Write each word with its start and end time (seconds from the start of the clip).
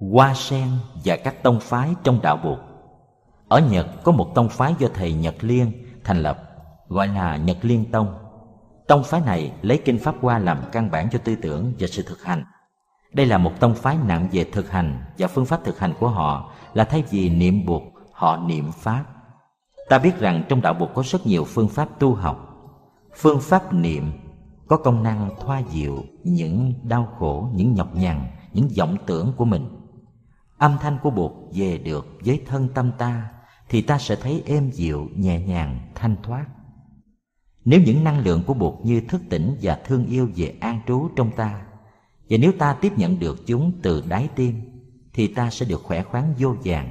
Hoa 0.00 0.34
sen 0.34 0.68
và 1.04 1.16
các 1.16 1.42
tông 1.42 1.60
phái 1.60 1.94
trong 2.04 2.22
đạo 2.22 2.36
buộc. 2.36 2.58
Ở 3.48 3.60
Nhật 3.60 3.86
có 4.04 4.12
một 4.12 4.34
tông 4.34 4.48
phái 4.48 4.74
do 4.78 4.88
thầy 4.94 5.12
Nhật 5.12 5.34
Liên 5.40 5.72
thành 6.04 6.22
lập 6.22 6.42
gọi 6.88 7.08
là 7.08 7.36
Nhật 7.36 7.56
Liên 7.62 7.84
Tông. 7.92 8.14
Tông 8.88 9.04
phái 9.04 9.20
này 9.20 9.52
lấy 9.62 9.82
kinh 9.84 9.98
Pháp 9.98 10.14
Hoa 10.20 10.38
làm 10.38 10.58
căn 10.72 10.90
bản 10.90 11.08
cho 11.12 11.18
tư 11.18 11.36
tưởng 11.42 11.72
và 11.78 11.86
sự 11.86 12.02
thực 12.02 12.24
hành. 12.24 12.44
Đây 13.12 13.26
là 13.26 13.38
một 13.38 13.52
tông 13.60 13.74
phái 13.74 13.96
nặng 14.06 14.28
về 14.32 14.44
thực 14.52 14.70
hành 14.70 15.04
và 15.18 15.28
phương 15.28 15.46
pháp 15.46 15.64
thực 15.64 15.78
hành 15.78 15.92
của 16.00 16.08
họ 16.08 16.52
là 16.74 16.84
thay 16.84 17.04
vì 17.10 17.28
niệm 17.28 17.66
buộc 17.66 17.82
họ 18.12 18.36
niệm 18.36 18.72
Pháp. 18.72 19.04
Ta 19.88 19.98
biết 19.98 20.18
rằng 20.18 20.44
trong 20.48 20.60
đạo 20.60 20.74
buộc 20.74 20.94
có 20.94 21.02
rất 21.06 21.26
nhiều 21.26 21.44
phương 21.44 21.68
pháp 21.68 21.88
tu 21.98 22.14
học. 22.14 22.46
Phương 23.16 23.40
pháp 23.40 23.72
niệm 23.72 24.12
có 24.68 24.76
công 24.76 25.02
năng 25.02 25.30
thoa 25.40 25.58
dịu 25.58 26.04
những 26.24 26.74
đau 26.82 27.08
khổ, 27.18 27.48
những 27.54 27.74
nhọc 27.74 27.96
nhằn, 27.96 28.24
những 28.52 28.68
vọng 28.78 28.96
tưởng 29.06 29.32
của 29.36 29.44
mình. 29.44 29.79
Âm 30.60 30.76
thanh 30.80 30.98
của 31.02 31.10
Bụt 31.10 31.32
về 31.54 31.78
được 31.78 32.18
với 32.24 32.42
thân 32.46 32.68
tâm 32.74 32.92
ta 32.98 33.28
thì 33.68 33.82
ta 33.82 33.98
sẽ 33.98 34.16
thấy 34.16 34.42
êm 34.46 34.70
dịu, 34.70 35.08
nhẹ 35.16 35.40
nhàng, 35.40 35.80
thanh 35.94 36.16
thoát. 36.22 36.46
Nếu 37.64 37.80
những 37.80 38.04
năng 38.04 38.18
lượng 38.18 38.42
của 38.46 38.54
Bụt 38.54 38.74
như 38.84 39.00
thức 39.00 39.20
tỉnh 39.28 39.56
và 39.62 39.78
thương 39.84 40.06
yêu 40.06 40.28
về 40.36 40.54
an 40.60 40.80
trú 40.86 41.08
trong 41.16 41.30
ta 41.36 41.62
và 42.30 42.36
nếu 42.40 42.52
ta 42.58 42.76
tiếp 42.80 42.92
nhận 42.96 43.18
được 43.18 43.46
chúng 43.46 43.72
từ 43.82 44.04
đáy 44.08 44.28
tim 44.36 44.60
thì 45.12 45.26
ta 45.26 45.50
sẽ 45.50 45.66
được 45.66 45.82
khỏe 45.82 46.02
khoắn 46.02 46.34
vô 46.38 46.56
vàng. 46.64 46.88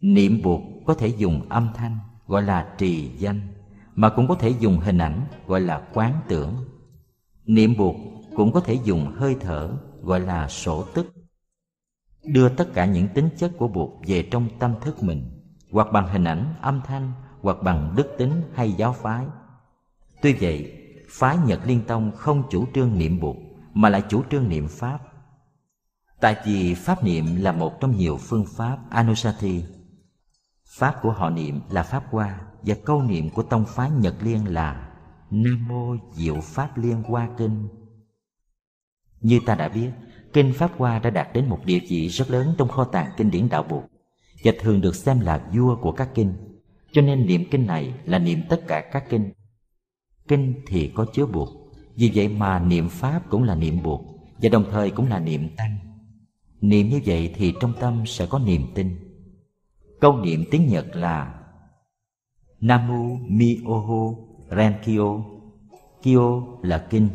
Niệm 0.00 0.40
Bụt 0.42 0.60
có 0.86 0.94
thể 0.94 1.08
dùng 1.08 1.48
âm 1.48 1.68
thanh 1.74 1.98
gọi 2.26 2.42
là 2.42 2.74
trì 2.78 3.10
danh 3.18 3.40
mà 3.94 4.10
cũng 4.10 4.28
có 4.28 4.34
thể 4.34 4.48
dùng 4.48 4.78
hình 4.78 4.98
ảnh 4.98 5.20
gọi 5.46 5.60
là 5.60 5.82
quán 5.94 6.20
tưởng. 6.28 6.54
Niệm 7.46 7.74
Bụt 7.78 7.94
cũng 8.36 8.52
có 8.52 8.60
thể 8.60 8.78
dùng 8.84 9.12
hơi 9.16 9.36
thở 9.40 9.70
gọi 10.02 10.20
là 10.20 10.48
sổ 10.48 10.84
tức. 10.94 11.13
Đưa 12.24 12.48
tất 12.48 12.68
cả 12.74 12.84
những 12.86 13.08
tính 13.08 13.28
chất 13.36 13.52
của 13.58 13.68
Bụt 13.68 13.90
về 14.06 14.28
trong 14.30 14.48
tâm 14.58 14.74
thức 14.80 15.02
mình 15.02 15.30
hoặc 15.70 15.92
bằng 15.92 16.08
hình 16.08 16.24
ảnh, 16.24 16.54
âm 16.60 16.80
thanh 16.86 17.12
hoặc 17.40 17.56
bằng 17.62 17.94
đức 17.96 18.14
tính 18.18 18.32
hay 18.54 18.72
giáo 18.72 18.92
phái. 18.92 19.26
Tuy 20.22 20.32
vậy, 20.32 20.72
phái 21.08 21.36
Nhật 21.46 21.60
Liên 21.64 21.80
Tông 21.86 22.12
không 22.16 22.42
chủ 22.50 22.66
trương 22.74 22.98
niệm 22.98 23.20
Bụt 23.20 23.36
mà 23.74 23.88
lại 23.88 24.02
chủ 24.08 24.22
trương 24.30 24.48
niệm 24.48 24.68
Pháp. 24.68 24.98
Tại 26.20 26.36
vì 26.46 26.74
Pháp 26.74 27.04
niệm 27.04 27.36
là 27.36 27.52
một 27.52 27.80
trong 27.80 27.96
nhiều 27.96 28.16
phương 28.16 28.44
pháp 28.56 28.78
Anusati. 28.90 29.64
Pháp 30.66 30.94
của 31.02 31.10
họ 31.10 31.30
niệm 31.30 31.60
là 31.70 31.82
Pháp 31.82 32.04
Hoa 32.10 32.40
và 32.62 32.74
câu 32.84 33.02
niệm 33.02 33.30
của 33.30 33.42
tông 33.42 33.64
phái 33.64 33.90
Nhật 33.90 34.14
Liên 34.20 34.54
là 34.54 34.90
Nam 35.30 35.68
Mô 35.68 35.96
Diệu 36.12 36.40
Pháp 36.40 36.78
Liên 36.78 37.02
Hoa 37.02 37.28
Kinh. 37.38 37.68
Như 39.20 39.40
ta 39.46 39.54
đã 39.54 39.68
biết, 39.68 39.90
Kinh 40.34 40.52
Pháp 40.52 40.70
Hoa 40.78 40.98
đã 40.98 41.10
đạt 41.10 41.32
đến 41.32 41.48
một 41.48 41.58
địa 41.64 41.78
vị 41.88 42.08
rất 42.08 42.30
lớn 42.30 42.54
trong 42.58 42.68
kho 42.68 42.84
tàng 42.84 43.10
kinh 43.16 43.30
điển 43.30 43.48
đạo 43.48 43.66
Phật 43.68 43.80
và 44.44 44.52
thường 44.60 44.80
được 44.80 44.94
xem 44.94 45.20
là 45.20 45.48
vua 45.54 45.76
của 45.76 45.92
các 45.92 46.08
kinh. 46.14 46.32
Cho 46.92 47.02
nên 47.02 47.26
niệm 47.26 47.44
kinh 47.50 47.66
này 47.66 47.94
là 48.04 48.18
niệm 48.18 48.40
tất 48.48 48.60
cả 48.66 48.84
các 48.92 49.04
kinh. 49.10 49.32
Kinh 50.28 50.54
thì 50.66 50.92
có 50.94 51.06
chứa 51.14 51.26
buộc, 51.26 51.48
vì 51.96 52.10
vậy 52.14 52.28
mà 52.28 52.58
niệm 52.58 52.88
Pháp 52.88 53.30
cũng 53.30 53.42
là 53.42 53.54
niệm 53.54 53.82
buộc 53.82 54.00
và 54.42 54.48
đồng 54.48 54.64
thời 54.70 54.90
cũng 54.90 55.08
là 55.08 55.18
niệm 55.18 55.48
tăng. 55.56 55.76
Niệm 56.60 56.88
như 56.88 57.00
vậy 57.06 57.32
thì 57.34 57.54
trong 57.60 57.72
tâm 57.80 58.02
sẽ 58.06 58.26
có 58.26 58.38
niềm 58.38 58.62
tin. 58.74 58.96
Câu 60.00 60.16
niệm 60.16 60.44
tiếng 60.50 60.68
Nhật 60.68 60.86
là 60.92 61.34
Namu 62.60 63.16
Myoho 63.28 64.14
Renkyo 64.56 65.24
Kyo 66.02 66.42
là 66.62 66.86
kinh, 66.90 67.08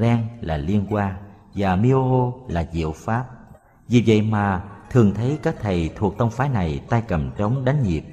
Ren 0.00 0.18
là 0.40 0.56
liên 0.56 0.86
qua 0.90 1.23
và 1.54 1.76
Myoho 1.76 2.32
là 2.48 2.66
diệu 2.72 2.92
pháp. 2.92 3.24
Vì 3.88 4.02
vậy 4.06 4.22
mà 4.22 4.64
thường 4.90 5.14
thấy 5.14 5.38
các 5.42 5.56
thầy 5.60 5.90
thuộc 5.96 6.18
tông 6.18 6.30
phái 6.30 6.48
này 6.48 6.80
tay 6.88 7.02
cầm 7.08 7.30
trống 7.36 7.64
đánh 7.64 7.82
nhịp, 7.82 8.04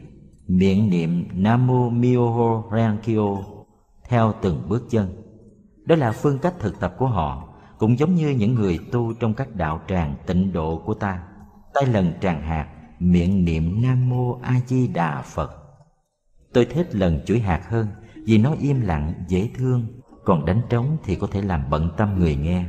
miệng 0.47 0.89
niệm 0.89 1.27
Namu 1.33 1.89
Myoho 1.89 2.63
Renkyo 2.75 3.37
theo 4.09 4.33
từng 4.41 4.69
bước 4.69 4.83
chân. 4.89 5.07
Đó 5.85 5.95
là 5.95 6.11
phương 6.11 6.39
cách 6.39 6.53
thực 6.59 6.79
tập 6.79 6.95
của 6.97 7.07
họ, 7.07 7.47
cũng 7.77 7.99
giống 7.99 8.15
như 8.15 8.29
những 8.29 8.55
người 8.55 8.79
tu 8.91 9.13
trong 9.13 9.33
các 9.33 9.55
đạo 9.55 9.81
tràng 9.87 10.15
tịnh 10.25 10.53
độ 10.53 10.81
của 10.85 10.93
ta. 10.93 11.23
Tay 11.73 11.85
lần 11.85 12.13
tràng 12.21 12.41
hạt, 12.41 12.67
miệng 12.99 13.45
niệm 13.45 13.81
Nam 13.81 14.09
Mô 14.09 14.39
A 14.41 14.59
Di 14.67 14.87
Đà 14.87 15.21
Phật. 15.21 15.51
Tôi 16.53 16.65
thích 16.65 16.95
lần 16.95 17.19
chuỗi 17.25 17.39
hạt 17.39 17.69
hơn 17.69 17.87
vì 18.25 18.37
nó 18.37 18.55
im 18.59 18.81
lặng, 18.81 19.13
dễ 19.27 19.49
thương, 19.55 19.85
còn 20.25 20.45
đánh 20.45 20.61
trống 20.69 20.97
thì 21.03 21.15
có 21.15 21.27
thể 21.27 21.41
làm 21.41 21.69
bận 21.69 21.89
tâm 21.97 22.19
người 22.19 22.35
nghe. 22.35 22.65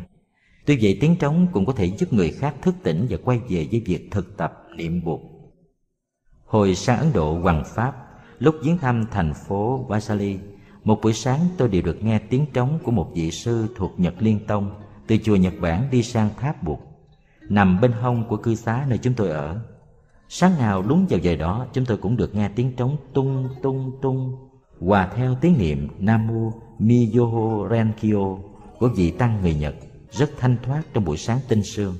Tuy 0.66 0.78
vậy 0.82 0.98
tiếng 1.00 1.16
trống 1.16 1.46
cũng 1.52 1.66
có 1.66 1.72
thể 1.72 1.86
giúp 1.86 2.12
người 2.12 2.30
khác 2.30 2.54
thức 2.62 2.74
tỉnh 2.82 3.06
và 3.10 3.16
quay 3.24 3.38
về 3.38 3.68
với 3.70 3.82
việc 3.86 4.08
thực 4.10 4.36
tập 4.36 4.66
niệm 4.76 5.04
buộc 5.04 5.20
Hồi 6.46 6.74
sang 6.74 6.98
Ấn 6.98 7.12
Độ 7.12 7.38
hoàng 7.38 7.64
Pháp, 7.66 7.92
lúc 8.38 8.54
viếng 8.62 8.78
thăm 8.78 9.06
thành 9.10 9.34
phố 9.34 9.86
Vasali, 9.88 10.38
một 10.84 11.00
buổi 11.02 11.12
sáng 11.12 11.40
tôi 11.56 11.68
đều 11.68 11.82
được 11.82 12.04
nghe 12.04 12.18
tiếng 12.18 12.46
trống 12.52 12.78
của 12.82 12.90
một 12.90 13.10
vị 13.14 13.30
sư 13.30 13.66
thuộc 13.76 14.00
Nhật 14.00 14.14
Liên 14.18 14.46
Tông 14.46 14.70
từ 15.06 15.16
chùa 15.16 15.36
Nhật 15.36 15.54
Bản 15.60 15.88
đi 15.90 16.02
sang 16.02 16.28
tháp 16.40 16.62
buộc 16.62 16.80
nằm 17.48 17.80
bên 17.80 17.92
hông 17.92 18.28
của 18.28 18.36
cư 18.36 18.54
xá 18.54 18.84
nơi 18.88 18.98
chúng 18.98 19.14
tôi 19.14 19.28
ở. 19.28 19.60
Sáng 20.28 20.58
nào 20.58 20.82
đúng 20.82 21.06
vào 21.10 21.18
giờ 21.18 21.36
đó 21.36 21.66
chúng 21.72 21.84
tôi 21.84 21.96
cũng 21.96 22.16
được 22.16 22.34
nghe 22.34 22.48
tiếng 22.48 22.72
trống 22.76 22.96
tung 23.12 23.48
tung 23.62 23.92
tung 24.02 24.36
hòa 24.80 25.10
theo 25.16 25.34
tiếng 25.40 25.58
niệm 25.58 25.88
Nam 25.98 26.26
Mô 26.26 26.52
Miyoho 26.78 27.68
Renkyo 27.70 28.36
của 28.78 28.88
vị 28.88 29.10
tăng 29.10 29.38
người 29.42 29.54
Nhật 29.54 29.74
rất 30.12 30.30
thanh 30.38 30.56
thoát 30.62 30.82
trong 30.92 31.04
buổi 31.04 31.16
sáng 31.16 31.38
tinh 31.48 31.62
sương. 31.62 31.96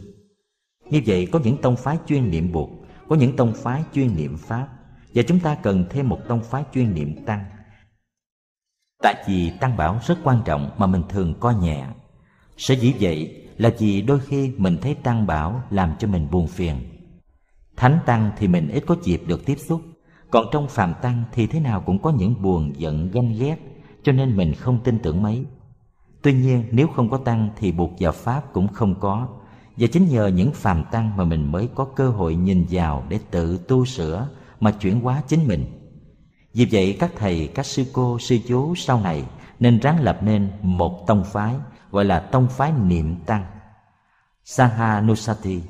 Như 0.90 1.00
vậy 1.06 1.28
có 1.32 1.40
những 1.44 1.56
tông 1.62 1.76
phái 1.76 1.98
chuyên 2.06 2.30
niệm 2.30 2.52
buộc 2.52 2.70
có 3.08 3.16
những 3.16 3.36
tông 3.36 3.52
phái 3.54 3.82
chuyên 3.94 4.16
niệm 4.16 4.36
Pháp 4.36 4.68
và 5.14 5.22
chúng 5.22 5.40
ta 5.40 5.54
cần 5.54 5.84
thêm 5.90 6.08
một 6.08 6.18
tông 6.28 6.42
phái 6.42 6.64
chuyên 6.74 6.94
niệm 6.94 7.24
Tăng. 7.26 7.44
Tại 9.02 9.24
vì 9.28 9.52
Tăng 9.60 9.76
Bảo 9.76 10.00
rất 10.06 10.18
quan 10.24 10.42
trọng 10.44 10.70
mà 10.78 10.86
mình 10.86 11.02
thường 11.08 11.34
coi 11.40 11.54
nhẹ. 11.54 11.86
Sở 12.56 12.74
dĩ 12.74 12.94
vậy 13.00 13.46
là 13.56 13.70
vì 13.78 14.02
đôi 14.02 14.20
khi 14.20 14.52
mình 14.56 14.78
thấy 14.82 14.94
Tăng 14.94 15.26
Bảo 15.26 15.62
làm 15.70 15.92
cho 15.98 16.08
mình 16.08 16.28
buồn 16.30 16.46
phiền. 16.46 16.76
Thánh 17.76 17.98
Tăng 18.06 18.30
thì 18.38 18.48
mình 18.48 18.68
ít 18.68 18.84
có 18.86 18.96
dịp 19.02 19.22
được 19.26 19.46
tiếp 19.46 19.56
xúc, 19.58 19.82
còn 20.30 20.46
trong 20.52 20.68
phàm 20.68 20.94
Tăng 21.02 21.24
thì 21.32 21.46
thế 21.46 21.60
nào 21.60 21.80
cũng 21.80 22.02
có 22.02 22.10
những 22.10 22.42
buồn 22.42 22.72
giận 22.76 23.10
ganh 23.10 23.38
ghét, 23.38 23.56
cho 24.02 24.12
nên 24.12 24.36
mình 24.36 24.54
không 24.54 24.80
tin 24.84 24.98
tưởng 24.98 25.22
mấy. 25.22 25.44
Tuy 26.22 26.32
nhiên 26.32 26.64
nếu 26.70 26.88
không 26.88 27.10
có 27.10 27.18
tăng 27.18 27.50
thì 27.56 27.72
buộc 27.72 27.90
vào 27.98 28.12
Pháp 28.12 28.52
cũng 28.52 28.68
không 28.68 29.00
có. 29.00 29.28
Và 29.76 29.86
chính 29.92 30.08
nhờ 30.08 30.26
những 30.26 30.52
phàm 30.52 30.84
tăng 30.84 31.16
mà 31.16 31.24
mình 31.24 31.52
mới 31.52 31.68
có 31.74 31.84
cơ 31.84 32.08
hội 32.08 32.34
nhìn 32.34 32.66
vào 32.70 33.04
để 33.08 33.18
tự 33.30 33.58
tu 33.68 33.84
sửa 33.84 34.28
mà 34.60 34.70
chuyển 34.70 35.00
hóa 35.00 35.22
chính 35.28 35.46
mình. 35.48 35.64
Vì 36.54 36.68
vậy 36.72 36.96
các 37.00 37.12
thầy, 37.16 37.50
các 37.54 37.66
sư 37.66 37.84
cô, 37.92 38.18
sư 38.18 38.38
chú 38.48 38.74
sau 38.74 39.00
này 39.00 39.24
nên 39.60 39.80
ráng 39.80 40.00
lập 40.00 40.18
nên 40.22 40.50
một 40.62 41.04
tông 41.06 41.24
phái 41.24 41.54
gọi 41.90 42.04
là 42.04 42.20
tông 42.20 42.48
phái 42.48 42.72
niệm 42.72 43.16
tăng. 43.26 43.44
Sahanusati 44.44 45.60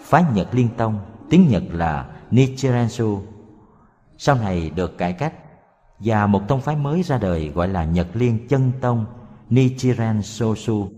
Phái 0.00 0.24
Nhật 0.34 0.54
Liên 0.54 0.68
Tông, 0.76 1.00
tiếng 1.30 1.48
Nhật 1.48 1.62
là 1.70 2.16
Nichirensu. 2.30 3.22
Sau 4.18 4.36
này 4.36 4.70
được 4.70 4.98
cải 4.98 5.12
cách 5.12 5.34
và 6.04 6.26
một 6.26 6.48
tông 6.48 6.60
phái 6.60 6.76
mới 6.76 7.02
ra 7.02 7.18
đời 7.18 7.48
gọi 7.48 7.68
là 7.68 7.84
Nhật 7.84 8.06
Liên 8.14 8.48
Chân 8.48 8.72
Tông 8.80 9.06
Nichiren 9.50 10.22
Sosu. 10.22 10.88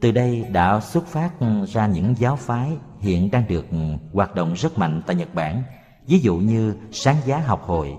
Từ 0.00 0.12
đây 0.12 0.44
đã 0.52 0.80
xuất 0.80 1.06
phát 1.06 1.30
ra 1.68 1.86
những 1.86 2.14
giáo 2.18 2.36
phái 2.36 2.76
hiện 3.00 3.30
đang 3.30 3.48
được 3.48 3.66
hoạt 4.12 4.34
động 4.34 4.52
rất 4.52 4.78
mạnh 4.78 5.02
tại 5.06 5.16
Nhật 5.16 5.34
Bản, 5.34 5.62
ví 6.06 6.18
dụ 6.18 6.36
như 6.36 6.74
Sáng 6.92 7.16
Giá 7.26 7.38
Học 7.38 7.62
Hội, 7.62 7.96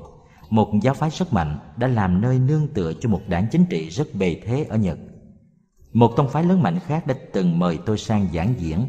một 0.50 0.72
giáo 0.81 0.94
phái 0.94 1.09
rất 1.09 1.34
mạnh 1.34 1.59
đã 1.78 1.88
làm 1.88 2.22
nơi 2.22 2.40
nương 2.40 2.68
tựa 2.68 2.94
cho 2.94 3.09
một 3.09 3.22
đảng 3.28 3.47
chính 3.52 3.66
trị 3.66 3.90
rất 3.90 4.07
bề 4.13 4.41
thế 4.46 4.66
ở 4.69 4.78
Nhật. 4.78 4.97
Một 5.94 6.13
tông 6.16 6.30
phái 6.30 6.44
lớn 6.44 6.63
mạnh 6.63 6.80
khác 6.80 7.07
đã 7.07 7.16
từng 7.34 7.60
mời 7.60 7.80
tôi 7.86 7.98
sang 7.98 8.27
giảng 8.33 8.54
diễn 8.57 8.88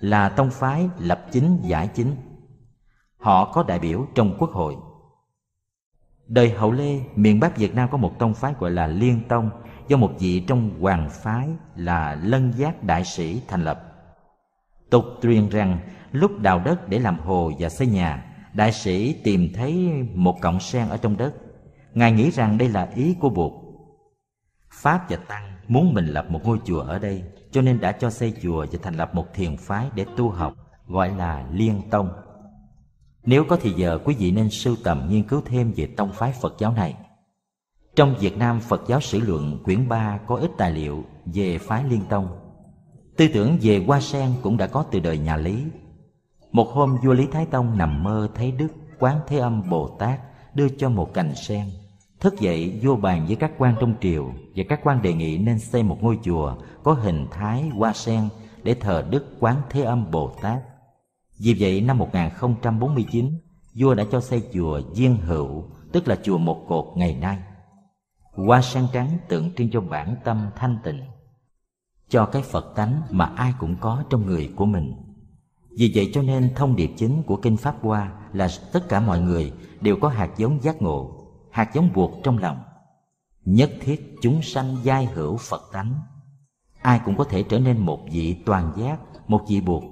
là 0.00 0.28
tông 0.28 0.50
phái 0.50 0.88
lập 0.98 1.26
chính 1.32 1.58
giải 1.62 1.88
chính. 1.94 2.16
Họ 3.16 3.52
có 3.52 3.62
đại 3.62 3.78
biểu 3.78 4.06
trong 4.14 4.36
quốc 4.38 4.50
hội 4.50 4.76
Đời 6.32 6.50
hậu 6.50 6.72
Lê, 6.72 7.00
miền 7.16 7.40
Bắc 7.40 7.56
Việt 7.56 7.74
Nam 7.74 7.88
có 7.92 7.98
một 7.98 8.18
tông 8.18 8.34
phái 8.34 8.54
gọi 8.58 8.70
là 8.70 8.86
Liên 8.86 9.20
Tông 9.28 9.50
do 9.88 9.96
một 9.96 10.12
vị 10.18 10.40
trong 10.40 10.80
hoàng 10.80 11.08
phái 11.10 11.48
là 11.76 12.14
Lân 12.22 12.52
Giác 12.56 12.84
Đại 12.84 13.04
Sĩ 13.04 13.42
thành 13.48 13.64
lập. 13.64 13.82
Tục 14.90 15.04
truyền 15.22 15.48
rằng 15.48 15.78
lúc 16.12 16.38
đào 16.38 16.62
đất 16.64 16.88
để 16.88 16.98
làm 16.98 17.18
hồ 17.18 17.52
và 17.58 17.68
xây 17.68 17.86
nhà, 17.86 18.24
đại 18.54 18.72
sĩ 18.72 19.12
tìm 19.24 19.48
thấy 19.54 19.92
một 20.14 20.40
cọng 20.40 20.60
sen 20.60 20.88
ở 20.88 20.96
trong 20.96 21.16
đất. 21.16 21.32
Ngài 21.94 22.12
nghĩ 22.12 22.30
rằng 22.30 22.58
đây 22.58 22.68
là 22.68 22.88
ý 22.94 23.16
của 23.20 23.30
Bụt. 23.30 23.52
Pháp 24.70 25.10
và 25.10 25.16
Tăng 25.16 25.52
muốn 25.68 25.94
mình 25.94 26.06
lập 26.06 26.26
một 26.28 26.40
ngôi 26.44 26.58
chùa 26.64 26.80
ở 26.80 26.98
đây, 26.98 27.22
cho 27.50 27.62
nên 27.62 27.80
đã 27.80 27.92
cho 27.92 28.10
xây 28.10 28.32
chùa 28.42 28.66
và 28.72 28.78
thành 28.82 28.94
lập 28.94 29.14
một 29.14 29.34
thiền 29.34 29.56
phái 29.56 29.90
để 29.94 30.06
tu 30.16 30.30
học, 30.30 30.54
gọi 30.86 31.10
là 31.16 31.46
Liên 31.52 31.82
Tông. 31.90 32.08
Nếu 33.24 33.44
có 33.44 33.56
thì 33.56 33.72
giờ 33.76 33.98
quý 34.04 34.14
vị 34.18 34.30
nên 34.30 34.50
sưu 34.50 34.76
tầm 34.84 35.06
nghiên 35.08 35.22
cứu 35.22 35.40
thêm 35.44 35.72
về 35.76 35.86
tông 35.86 36.12
phái 36.12 36.32
Phật 36.32 36.54
giáo 36.58 36.72
này. 36.72 36.94
Trong 37.96 38.14
Việt 38.20 38.38
Nam, 38.38 38.60
Phật 38.60 38.82
giáo 38.88 39.00
sử 39.00 39.20
luận 39.20 39.58
quyển 39.64 39.88
3 39.88 40.18
có 40.26 40.36
ít 40.36 40.50
tài 40.58 40.72
liệu 40.72 41.04
về 41.24 41.58
phái 41.58 41.84
Liên 41.84 42.00
Tông. 42.08 42.28
Tư 43.16 43.28
tưởng 43.34 43.58
về 43.62 43.84
hoa 43.86 44.00
sen 44.00 44.32
cũng 44.42 44.56
đã 44.56 44.66
có 44.66 44.84
từ 44.90 45.00
đời 45.00 45.18
nhà 45.18 45.36
Lý. 45.36 45.64
Một 46.52 46.68
hôm, 46.68 46.96
vua 47.04 47.12
Lý 47.12 47.26
Thái 47.26 47.46
Tông 47.46 47.78
nằm 47.78 48.02
mơ 48.02 48.28
thấy 48.34 48.52
Đức 48.52 48.68
Quán 48.98 49.20
Thế 49.26 49.38
Âm 49.38 49.70
Bồ 49.70 49.96
Tát 49.98 50.20
đưa 50.54 50.68
cho 50.68 50.88
một 50.88 51.14
cành 51.14 51.34
sen. 51.34 51.66
Thức 52.20 52.40
dậy 52.40 52.80
vua 52.82 52.96
bàn 52.96 53.26
với 53.26 53.36
các 53.36 53.52
quan 53.58 53.74
trong 53.80 53.94
triều 54.00 54.32
và 54.56 54.64
các 54.68 54.80
quan 54.84 55.02
đề 55.02 55.12
nghị 55.12 55.38
nên 55.38 55.58
xây 55.58 55.82
một 55.82 55.98
ngôi 56.00 56.18
chùa 56.22 56.56
có 56.82 56.92
hình 56.92 57.26
thái 57.30 57.68
hoa 57.68 57.92
sen 57.92 58.28
để 58.62 58.74
thờ 58.74 59.04
Đức 59.10 59.36
Quán 59.40 59.56
Thế 59.70 59.82
Âm 59.82 60.10
Bồ 60.10 60.34
Tát. 60.42 60.58
Vì 61.44 61.56
vậy 61.58 61.80
năm 61.80 61.98
1049, 61.98 63.38
vua 63.74 63.94
đã 63.94 64.04
cho 64.12 64.20
xây 64.20 64.42
chùa 64.54 64.80
Diên 64.92 65.16
Hữu, 65.16 65.64
tức 65.92 66.08
là 66.08 66.16
chùa 66.22 66.38
một 66.38 66.64
cột 66.68 66.92
ngày 66.96 67.14
nay. 67.14 67.38
Hoa 68.20 68.62
sen 68.62 68.86
trắng 68.92 69.18
tượng 69.28 69.54
trưng 69.54 69.70
cho 69.70 69.80
bản 69.80 70.16
tâm 70.24 70.50
thanh 70.56 70.78
tịnh, 70.84 71.00
cho 72.08 72.26
cái 72.26 72.42
Phật 72.42 72.72
tánh 72.76 73.02
mà 73.10 73.24
ai 73.24 73.54
cũng 73.58 73.76
có 73.80 74.04
trong 74.10 74.26
người 74.26 74.52
của 74.56 74.64
mình. 74.64 74.94
Vì 75.70 75.92
vậy 75.94 76.10
cho 76.14 76.22
nên 76.22 76.54
thông 76.54 76.76
điệp 76.76 76.90
chính 76.96 77.22
của 77.22 77.36
Kinh 77.36 77.56
Pháp 77.56 77.76
Hoa 77.82 78.12
là 78.32 78.48
tất 78.72 78.88
cả 78.88 79.00
mọi 79.00 79.20
người 79.20 79.52
đều 79.80 79.96
có 80.00 80.08
hạt 80.08 80.30
giống 80.36 80.62
giác 80.62 80.82
ngộ, 80.82 81.26
hạt 81.50 81.70
giống 81.74 81.92
buộc 81.92 82.12
trong 82.22 82.38
lòng. 82.38 82.62
Nhất 83.44 83.70
thiết 83.80 84.14
chúng 84.22 84.42
sanh 84.42 84.76
giai 84.82 85.06
hữu 85.06 85.36
Phật 85.36 85.62
tánh. 85.72 85.94
Ai 86.82 87.00
cũng 87.04 87.16
có 87.16 87.24
thể 87.24 87.42
trở 87.42 87.58
nên 87.58 87.78
một 87.78 88.00
vị 88.12 88.36
toàn 88.46 88.72
giác, 88.76 88.98
một 89.28 89.44
vị 89.48 89.60
buộc. 89.60 89.84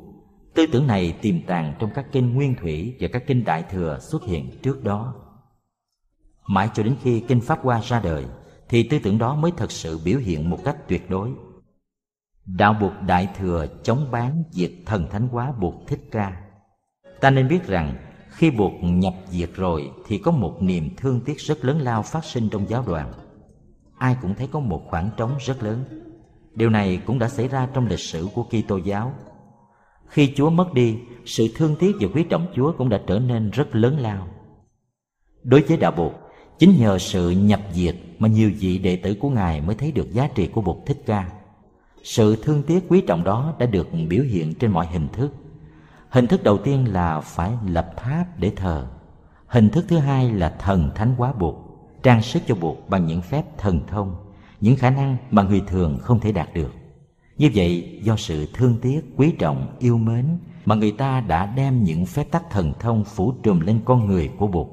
Tư 0.54 0.66
tưởng 0.72 0.86
này 0.86 1.18
tiềm 1.22 1.42
tàng 1.46 1.74
trong 1.78 1.90
các 1.94 2.06
kinh 2.12 2.34
Nguyên 2.34 2.54
Thủy 2.60 2.96
và 3.00 3.08
các 3.12 3.26
kinh 3.26 3.44
Đại 3.44 3.64
Thừa 3.70 3.98
xuất 4.00 4.24
hiện 4.24 4.50
trước 4.62 4.84
đó. 4.84 5.14
Mãi 6.46 6.68
cho 6.74 6.82
đến 6.82 6.96
khi 7.02 7.20
kinh 7.28 7.40
Pháp 7.40 7.62
Hoa 7.62 7.80
ra 7.80 8.00
đời, 8.00 8.24
thì 8.68 8.82
tư 8.82 8.98
tưởng 9.02 9.18
đó 9.18 9.34
mới 9.34 9.52
thật 9.56 9.70
sự 9.70 10.00
biểu 10.04 10.18
hiện 10.18 10.50
một 10.50 10.58
cách 10.64 10.76
tuyệt 10.88 11.10
đối. 11.10 11.30
Đạo 12.46 12.76
buộc 12.80 12.92
đại 13.06 13.28
thừa 13.38 13.66
chống 13.82 14.06
bán 14.10 14.42
diệt 14.50 14.70
thần 14.86 15.06
thánh 15.10 15.28
hóa 15.28 15.52
buộc 15.60 15.74
thích 15.86 16.00
ca. 16.10 16.42
Ta 17.20 17.30
nên 17.30 17.48
biết 17.48 17.66
rằng 17.66 17.94
khi 18.28 18.50
buộc 18.50 18.72
nhập 18.82 19.14
diệt 19.28 19.50
rồi 19.54 19.90
thì 20.06 20.18
có 20.18 20.30
một 20.30 20.56
niềm 20.60 20.90
thương 20.96 21.20
tiếc 21.20 21.40
rất 21.40 21.64
lớn 21.64 21.78
lao 21.78 22.02
phát 22.02 22.24
sinh 22.24 22.48
trong 22.48 22.68
giáo 22.68 22.84
đoàn. 22.86 23.12
Ai 23.98 24.16
cũng 24.22 24.34
thấy 24.34 24.46
có 24.46 24.60
một 24.60 24.82
khoảng 24.88 25.10
trống 25.16 25.36
rất 25.40 25.62
lớn. 25.62 25.84
Điều 26.54 26.70
này 26.70 27.02
cũng 27.06 27.18
đã 27.18 27.28
xảy 27.28 27.48
ra 27.48 27.68
trong 27.74 27.86
lịch 27.86 28.00
sử 28.00 28.28
của 28.34 28.42
kitô 28.42 28.76
giáo 28.76 29.14
khi 30.10 30.32
chúa 30.36 30.50
mất 30.50 30.74
đi 30.74 30.98
sự 31.24 31.48
thương 31.56 31.76
tiếc 31.76 31.96
và 32.00 32.08
quý 32.14 32.24
trọng 32.30 32.46
chúa 32.56 32.72
cũng 32.78 32.88
đã 32.88 33.00
trở 33.06 33.18
nên 33.18 33.50
rất 33.50 33.76
lớn 33.76 33.98
lao. 34.00 34.28
Đối 35.42 35.60
với 35.60 35.76
đạo 35.76 35.92
Bụt, 35.96 36.12
chính 36.58 36.76
nhờ 36.78 36.98
sự 36.98 37.30
nhập 37.30 37.60
diệt 37.72 37.96
mà 38.18 38.28
nhiều 38.28 38.50
vị 38.58 38.78
đệ 38.78 38.96
tử 38.96 39.14
của 39.14 39.30
ngài 39.30 39.60
mới 39.60 39.74
thấy 39.74 39.92
được 39.92 40.12
giá 40.12 40.28
trị 40.34 40.46
của 40.46 40.60
bụt 40.60 40.76
thích 40.86 41.02
ca. 41.06 41.30
Sự 42.02 42.36
thương 42.42 42.62
tiếc 42.62 42.84
quý 42.88 43.00
trọng 43.00 43.24
đó 43.24 43.54
đã 43.58 43.66
được 43.66 43.88
biểu 44.08 44.24
hiện 44.24 44.54
trên 44.54 44.70
mọi 44.70 44.86
hình 44.86 45.08
thức. 45.12 45.32
Hình 46.08 46.26
thức 46.26 46.42
đầu 46.42 46.58
tiên 46.58 46.92
là 46.92 47.20
phải 47.20 47.52
lập 47.66 47.92
tháp 47.96 48.38
để 48.38 48.52
thờ. 48.56 48.86
Hình 49.46 49.68
thức 49.68 49.84
thứ 49.88 49.98
hai 49.98 50.32
là 50.32 50.50
thần 50.58 50.90
thánh 50.94 51.14
hóa 51.14 51.32
bụt 51.32 51.54
trang 52.02 52.22
sức 52.22 52.42
cho 52.46 52.54
bụt 52.54 52.76
bằng 52.88 53.06
những 53.06 53.22
phép 53.22 53.58
thần 53.58 53.80
thông 53.86 54.16
những 54.60 54.76
khả 54.76 54.90
năng 54.90 55.16
mà 55.30 55.42
người 55.42 55.62
thường 55.66 55.98
không 56.02 56.20
thể 56.20 56.32
đạt 56.32 56.54
được 56.54 56.74
như 57.40 57.50
vậy, 57.54 58.00
do 58.02 58.16
sự 58.16 58.46
thương 58.54 58.76
tiếc, 58.82 59.00
quý 59.16 59.32
trọng, 59.38 59.76
yêu 59.78 59.98
mến 59.98 60.26
mà 60.64 60.74
người 60.74 60.92
ta 60.92 61.20
đã 61.20 61.46
đem 61.46 61.84
những 61.84 62.06
phép 62.06 62.30
tắc 62.30 62.50
thần 62.50 62.72
thông 62.80 63.04
phủ 63.04 63.34
trùm 63.42 63.60
lên 63.60 63.80
con 63.84 64.06
người 64.06 64.30
của 64.38 64.46
bụt 64.46 64.66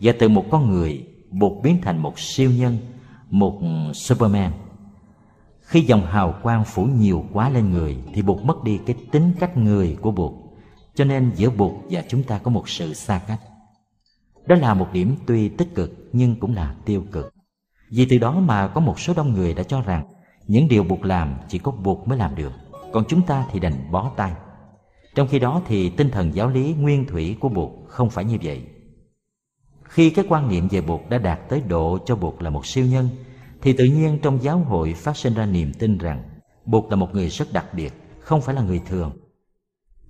và 0.00 0.12
từ 0.18 0.28
một 0.28 0.44
con 0.50 0.70
người, 0.70 1.06
bụt 1.30 1.52
biến 1.62 1.78
thành 1.82 1.98
một 1.98 2.18
siêu 2.18 2.50
nhân, 2.50 2.78
một 3.30 3.60
superman 3.94 4.52
khi 5.70 5.80
dòng 5.80 6.06
hào 6.06 6.34
quang 6.42 6.64
phủ 6.64 6.84
nhiều 6.84 7.24
quá 7.32 7.48
lên 7.50 7.70
người, 7.70 7.96
thì 8.14 8.22
Bụt 8.22 8.42
mất 8.42 8.64
đi 8.64 8.80
cái 8.86 8.96
tính 9.10 9.32
cách 9.40 9.56
người 9.56 9.96
của 10.00 10.10
Bụt. 10.10 10.32
Cho 10.94 11.04
nên 11.04 11.32
giữa 11.36 11.50
Bụt 11.50 11.72
và 11.90 12.02
chúng 12.08 12.22
ta 12.22 12.38
có 12.38 12.50
một 12.50 12.68
sự 12.68 12.94
xa 12.94 13.20
cách. 13.26 13.40
Đó 14.46 14.56
là 14.56 14.74
một 14.74 14.88
điểm 14.92 15.16
tuy 15.26 15.48
tích 15.48 15.74
cực, 15.74 16.08
nhưng 16.12 16.36
cũng 16.40 16.54
là 16.54 16.74
tiêu 16.84 17.04
cực. 17.12 17.34
Vì 17.90 18.06
từ 18.10 18.18
đó 18.18 18.40
mà 18.40 18.68
có 18.68 18.80
một 18.80 19.00
số 19.00 19.14
đông 19.16 19.32
người 19.32 19.54
đã 19.54 19.62
cho 19.62 19.82
rằng 19.82 20.04
những 20.50 20.68
điều 20.68 20.84
buộc 20.84 21.04
làm 21.04 21.34
chỉ 21.48 21.58
có 21.58 21.72
buộc 21.72 22.08
mới 22.08 22.18
làm 22.18 22.34
được, 22.34 22.52
còn 22.92 23.04
chúng 23.08 23.26
ta 23.26 23.46
thì 23.52 23.60
đành 23.60 23.90
bó 23.90 24.10
tay. 24.16 24.32
Trong 25.14 25.28
khi 25.28 25.38
đó 25.38 25.62
thì 25.66 25.90
tinh 25.90 26.10
thần 26.10 26.34
giáo 26.34 26.48
lý 26.48 26.74
nguyên 26.74 27.06
thủy 27.06 27.36
của 27.40 27.48
buộc 27.48 27.88
không 27.88 28.10
phải 28.10 28.24
như 28.24 28.36
vậy. 28.42 28.62
Khi 29.82 30.10
cái 30.10 30.24
quan 30.28 30.48
niệm 30.48 30.68
về 30.68 30.80
buộc 30.80 31.10
đã 31.10 31.18
đạt 31.18 31.48
tới 31.48 31.62
độ 31.68 31.98
cho 32.06 32.16
buộc 32.16 32.42
là 32.42 32.50
một 32.50 32.66
siêu 32.66 32.86
nhân 32.86 33.08
thì 33.62 33.72
tự 33.72 33.84
nhiên 33.84 34.18
trong 34.22 34.42
giáo 34.42 34.58
hội 34.58 34.94
phát 34.94 35.16
sinh 35.16 35.34
ra 35.34 35.46
niềm 35.46 35.72
tin 35.78 35.98
rằng 35.98 36.22
buộc 36.66 36.90
là 36.90 36.96
một 36.96 37.14
người 37.14 37.28
rất 37.28 37.52
đặc 37.52 37.74
biệt, 37.74 37.92
không 38.20 38.40
phải 38.40 38.54
là 38.54 38.62
người 38.62 38.80
thường. 38.86 39.12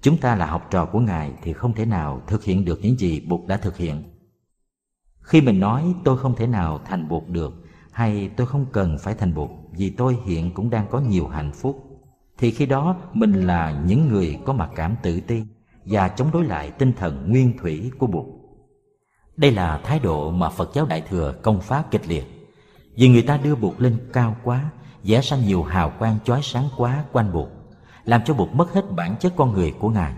Chúng 0.03 0.17
ta 0.17 0.37
là 0.37 0.47
học 0.47 0.69
trò 0.71 0.87
của 0.87 1.01
Ngài 1.01 1.33
thì 1.43 1.53
không 1.53 1.73
thể 1.73 1.85
nào 1.85 2.23
thực 2.27 2.45
hiện 2.45 2.65
được 2.65 2.79
những 2.83 2.99
gì 2.99 3.21
buộc 3.21 3.47
đã 3.47 3.57
thực 3.57 3.77
hiện. 3.77 4.03
Khi 5.21 5.41
mình 5.41 5.61
nói 5.61 5.95
tôi 6.05 6.19
không 6.19 6.37
thể 6.37 6.47
nào 6.47 6.81
thành 6.85 7.09
buộc 7.09 7.29
được 7.29 7.53
hay 7.93 8.31
tôi 8.37 8.47
không 8.47 8.67
cần 8.73 8.97
phải 9.01 9.15
thành 9.15 9.35
buộc 9.35 9.60
vì 9.73 9.91
tôi 9.91 10.19
hiện 10.25 10.51
cũng 10.55 10.71
đang 10.71 10.87
có 10.91 11.01
nhiều 11.01 11.29
hạnh 11.29 11.53
phúc, 11.53 11.85
thì 12.39 12.51
khi 12.51 12.67
đó 12.67 12.97
mình 13.13 13.47
là 13.47 13.83
những 13.87 14.09
người 14.09 14.39
có 14.45 14.53
mặc 14.53 14.71
cảm 14.75 14.97
tự 15.03 15.21
ti 15.21 15.43
và 15.85 16.09
chống 16.09 16.31
đối 16.33 16.45
lại 16.45 16.71
tinh 16.71 16.93
thần 16.93 17.31
nguyên 17.31 17.59
thủy 17.59 17.91
của 17.99 18.07
Bụt. 18.07 18.27
Đây 19.37 19.51
là 19.51 19.81
thái 19.85 19.99
độ 19.99 20.31
mà 20.31 20.49
Phật 20.49 20.71
giáo 20.75 20.87
Đại 20.87 21.01
Thừa 21.09 21.35
công 21.43 21.61
phá 21.61 21.85
kịch 21.91 22.09
liệt. 22.09 22.25
Vì 22.97 23.09
người 23.09 23.23
ta 23.23 23.37
đưa 23.37 23.55
bụt 23.55 23.81
lên 23.81 23.99
cao 24.13 24.37
quá, 24.45 24.71
vẽ 25.05 25.21
ra 25.21 25.37
nhiều 25.37 25.63
hào 25.63 25.93
quang 25.99 26.19
chói 26.25 26.41
sáng 26.43 26.69
quá 26.77 27.05
quanh 27.13 27.33
bụt, 27.33 27.49
làm 28.05 28.21
cho 28.25 28.35
bụt 28.35 28.49
mất 28.53 28.73
hết 28.73 28.85
bản 28.97 29.17
chất 29.21 29.33
con 29.37 29.53
người 29.53 29.75
của 29.79 29.89
ngài. 29.89 30.15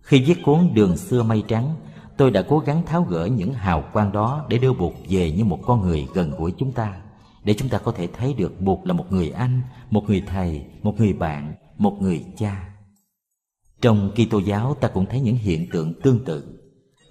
Khi 0.00 0.24
viết 0.24 0.42
cuốn 0.44 0.74
đường 0.74 0.96
xưa 0.96 1.22
mây 1.22 1.44
trắng, 1.48 1.74
tôi 2.16 2.30
đã 2.30 2.42
cố 2.48 2.58
gắng 2.58 2.82
tháo 2.86 3.02
gỡ 3.02 3.24
những 3.24 3.54
hào 3.54 3.84
quang 3.92 4.12
đó 4.12 4.44
để 4.48 4.58
đưa 4.58 4.72
bụt 4.72 4.92
về 5.08 5.32
như 5.32 5.44
một 5.44 5.58
con 5.66 5.80
người 5.80 6.08
gần 6.14 6.30
gũi 6.38 6.54
chúng 6.58 6.72
ta 6.72 7.01
để 7.44 7.54
chúng 7.54 7.68
ta 7.68 7.78
có 7.78 7.92
thể 7.92 8.08
thấy 8.12 8.34
được 8.34 8.60
bụt 8.60 8.78
là 8.84 8.92
một 8.92 9.12
người 9.12 9.30
anh 9.30 9.62
một 9.90 10.04
người 10.06 10.22
thầy 10.26 10.64
một 10.82 10.94
người 10.98 11.12
bạn 11.12 11.54
một 11.78 11.96
người 12.00 12.24
cha 12.36 12.68
trong 13.80 14.10
Kitô 14.14 14.38
giáo 14.38 14.74
ta 14.80 14.88
cũng 14.88 15.06
thấy 15.06 15.20
những 15.20 15.36
hiện 15.36 15.66
tượng 15.72 16.00
tương 16.00 16.24
tự 16.24 16.58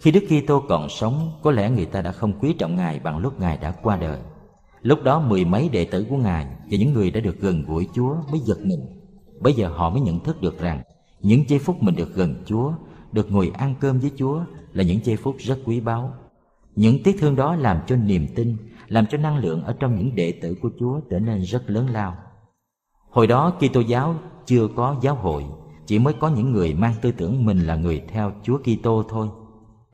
khi 0.02 0.12
Đức 0.12 0.24
Kitô 0.30 0.64
còn 0.70 0.90
sống 0.90 1.40
có 1.44 1.52
lẽ 1.52 1.70
người 1.70 1.86
ta 1.86 2.02
đã 2.02 2.12
không 2.12 2.40
quý 2.40 2.54
trọng 2.54 2.76
ngài 2.76 3.00
bằng 3.00 3.18
lúc 3.18 3.40
ngài 3.40 3.58
đã 3.58 3.72
qua 3.72 3.98
đời 3.98 4.20
Lúc 4.82 5.04
đó 5.04 5.20
mười 5.20 5.46
mấy 5.46 5.70
đệ 5.70 5.86
tử 5.86 6.06
của 6.10 6.18
Ngài 6.18 6.46
và 6.46 6.78
những 6.78 6.94
người 6.94 7.12
đã 7.12 7.20
được 7.20 7.40
gần 7.40 7.64
gũi 7.68 7.88
Chúa 7.94 8.16
mới 8.32 8.40
giật 8.40 8.58
mình. 8.66 8.80
Bây 9.40 9.54
giờ 9.54 9.68
họ 9.68 9.90
mới 9.90 10.02
nhận 10.02 10.20
thức 10.20 10.42
được 10.42 10.60
rằng 10.60 10.82
những 11.22 11.44
giây 11.50 11.60
phút 11.60 11.84
mình 11.84 11.96
được 11.96 12.16
gần 12.16 12.36
Chúa, 12.46 12.74
được 13.12 13.32
ngồi 13.32 13.52
ăn 13.54 13.76
cơm 13.80 14.00
với 14.00 14.12
Chúa 14.18 14.44
là 14.74 14.84
những 14.84 15.00
giây 15.04 15.16
phút 15.16 15.36
rất 15.40 15.60
quý 15.66 15.80
báu. 15.80 16.14
Những 16.76 17.04
tiếc 17.04 17.16
thương 17.20 17.36
đó 17.36 17.56
làm 17.56 17.80
cho 17.88 17.96
niềm 17.96 18.28
tin, 18.36 18.58
làm 18.92 19.06
cho 19.06 19.18
năng 19.18 19.38
lượng 19.38 19.64
ở 19.64 19.74
trong 19.80 19.96
những 19.96 20.16
đệ 20.16 20.32
tử 20.42 20.56
của 20.62 20.70
Chúa 20.80 21.00
trở 21.10 21.20
nên 21.20 21.42
rất 21.42 21.70
lớn 21.70 21.90
lao. 21.90 22.16
Hồi 23.10 23.28
đó 23.28 23.54
Kitô 23.60 23.80
giáo 23.80 24.16
chưa 24.46 24.68
có 24.76 24.96
giáo 25.02 25.16
hội, 25.16 25.46
chỉ 25.86 26.00
mới 26.00 26.14
có 26.14 26.30
những 26.30 26.52
người 26.52 26.74
mang 26.74 26.94
tư 27.02 27.12
tưởng 27.12 27.46
mình 27.46 27.60
là 27.60 27.76
người 27.76 28.02
theo 28.08 28.32
Chúa 28.44 28.58
Kitô 28.58 29.04
thôi. 29.10 29.30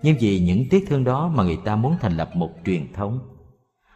Nhưng 0.02 0.16
vì 0.20 0.40
những 0.40 0.70
tiếc 0.70 0.88
thương 0.88 1.04
đó 1.04 1.28
mà 1.28 1.44
người 1.44 1.58
ta 1.66 1.76
muốn 1.76 1.96
thành 2.02 2.18
lập 2.18 2.30
một 2.36 2.50
truyền 2.66 2.94
thống 2.94 3.20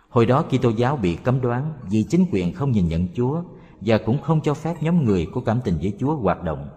Hồi 0.10 0.25
đó 0.25 0.43
Kitô 0.43 0.70
giáo 0.70 0.96
bị 0.96 1.15
cấm 1.15 1.41
đoán 1.41 1.74
vì 1.89 2.03
chính 2.03 2.25
quyền 2.31 2.53
không 2.53 2.72
nhìn 2.72 2.88
nhận 2.88 3.08
Chúa 3.15 3.41
và 3.81 3.98
cũng 3.98 4.22
không 4.22 4.41
cho 4.41 4.53
phép 4.53 4.75
nhóm 4.81 5.05
người 5.05 5.27
có 5.34 5.41
cảm 5.46 5.62
tình 5.63 5.77
với 5.81 5.93
Chúa 6.00 6.15
hoạt 6.15 6.43
động. 6.43 6.70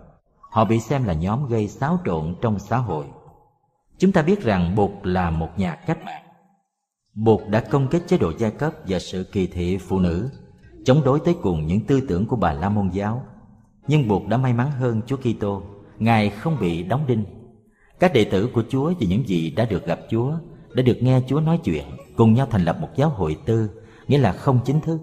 Họ 0.51 0.65
bị 0.65 0.81
xem 0.81 1.05
là 1.05 1.13
nhóm 1.13 1.49
gây 1.49 1.69
xáo 1.69 1.99
trộn 2.05 2.35
trong 2.41 2.59
xã 2.59 2.77
hội. 2.77 3.05
Chúng 3.99 4.13
ta 4.13 4.23
biết 4.23 4.43
rằng 4.43 4.75
Bụt 4.77 4.91
là 5.03 5.31
một 5.31 5.49
nhà 5.57 5.75
cách 5.75 6.05
mạng. 6.05 6.24
Bụt 7.15 7.41
đã 7.49 7.61
công 7.61 7.89
kết 7.89 8.03
chế 8.07 8.19
độ 8.19 8.33
giai 8.39 8.51
cấp 8.51 8.73
và 8.89 8.99
sự 8.99 9.25
kỳ 9.33 9.47
thị 9.47 9.79
phụ 9.79 9.99
nữ, 9.99 10.29
chống 10.85 11.05
đối 11.05 11.21
tới 11.21 11.35
cùng 11.43 11.67
những 11.67 11.81
tư 11.81 12.01
tưởng 12.01 12.27
của 12.27 12.37
bà 12.37 12.53
La 12.53 12.69
Môn 12.69 12.89
giáo. 12.89 13.23
Nhưng 13.89 14.09
Bụt 14.09 14.23
đã 14.29 14.37
may 14.37 14.53
mắn 14.53 14.71
hơn 14.71 15.01
Chúa 15.07 15.17
Kitô, 15.17 15.63
Ngài 15.99 16.31
không 16.31 16.57
bị 16.61 16.83
đóng 16.83 17.07
đinh. 17.07 17.25
Các 18.01 18.13
đệ 18.13 18.25
tử 18.25 18.49
của 18.53 18.63
Chúa 18.69 18.93
và 19.01 19.07
những 19.09 19.29
gì 19.29 19.51
đã 19.51 19.65
được 19.65 19.87
gặp 19.87 20.01
Chúa, 20.11 20.33
đã 20.75 20.83
được 20.83 20.97
nghe 21.01 21.21
Chúa 21.27 21.41
nói 21.41 21.59
chuyện 21.65 21.85
cùng 22.17 22.35
nhau 22.35 22.47
thành 22.51 22.65
lập 22.65 22.77
một 22.81 22.89
giáo 22.97 23.09
hội 23.09 23.37
tư, 23.47 23.71
nghĩa 24.09 24.19
là 24.19 24.33
không 24.33 24.59
chính 24.65 24.81
thức. 24.81 25.01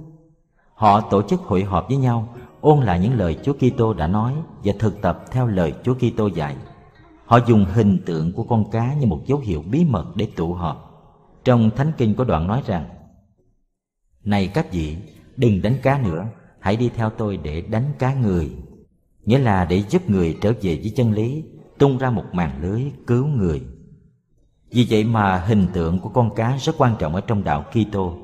Họ 0.73 1.01
tổ 1.01 1.21
chức 1.21 1.39
hội 1.41 1.63
họp 1.63 1.87
với 1.87 1.97
nhau, 1.97 2.35
ôn 2.61 2.79
lại 2.79 2.99
những 2.99 3.13
lời 3.13 3.37
Chúa 3.43 3.53
Kitô 3.53 3.93
đã 3.93 4.07
nói 4.07 4.33
và 4.63 4.73
thực 4.79 5.01
tập 5.01 5.25
theo 5.31 5.47
lời 5.47 5.73
Chúa 5.83 5.93
Kitô 5.93 6.27
dạy. 6.27 6.55
Họ 7.25 7.39
dùng 7.47 7.65
hình 7.73 7.97
tượng 8.05 8.33
của 8.33 8.43
con 8.43 8.71
cá 8.71 8.93
như 8.93 9.07
một 9.07 9.19
dấu 9.25 9.39
hiệu 9.39 9.63
bí 9.71 9.85
mật 9.85 10.05
để 10.15 10.27
tụ 10.35 10.53
họp. 10.53 10.90
Trong 11.43 11.71
Thánh 11.75 11.91
Kinh 11.97 12.15
có 12.15 12.23
đoạn 12.23 12.47
nói 12.47 12.61
rằng: 12.67 12.89
"Này 14.23 14.47
các 14.47 14.71
vị, 14.71 14.97
đừng 15.37 15.61
đánh 15.61 15.77
cá 15.83 16.01
nữa, 16.01 16.27
hãy 16.59 16.75
đi 16.75 16.89
theo 16.89 17.09
tôi 17.09 17.37
để 17.37 17.61
đánh 17.61 17.91
cá 17.99 18.13
người." 18.13 18.51
Nghĩa 19.25 19.39
là 19.39 19.65
để 19.65 19.83
giúp 19.89 20.09
người 20.09 20.37
trở 20.41 20.53
về 20.61 20.79
với 20.81 20.93
chân 20.95 21.11
lý, 21.11 21.43
tung 21.77 21.97
ra 21.97 22.09
một 22.09 22.25
màn 22.31 22.61
lưới 22.61 22.83
cứu 23.07 23.27
người. 23.27 23.61
Vì 24.71 24.87
vậy 24.89 25.03
mà 25.03 25.37
hình 25.37 25.67
tượng 25.73 25.99
của 25.99 26.09
con 26.09 26.35
cá 26.35 26.57
rất 26.57 26.75
quan 26.77 26.95
trọng 26.99 27.15
ở 27.15 27.21
trong 27.21 27.43
đạo 27.43 27.65
Kitô. 27.71 28.17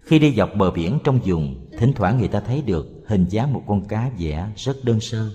Khi 0.00 0.18
đi 0.18 0.34
dọc 0.34 0.50
bờ 0.56 0.70
biển 0.70 0.98
trong 1.04 1.20
vùng, 1.24 1.66
thỉnh 1.78 1.92
thoảng 1.96 2.18
người 2.18 2.28
ta 2.28 2.40
thấy 2.40 2.62
được 2.62 2.86
hình 3.06 3.24
dáng 3.28 3.52
một 3.52 3.62
con 3.66 3.84
cá 3.84 4.10
vẽ 4.18 4.48
rất 4.56 4.76
đơn 4.82 5.00
sơ. 5.00 5.30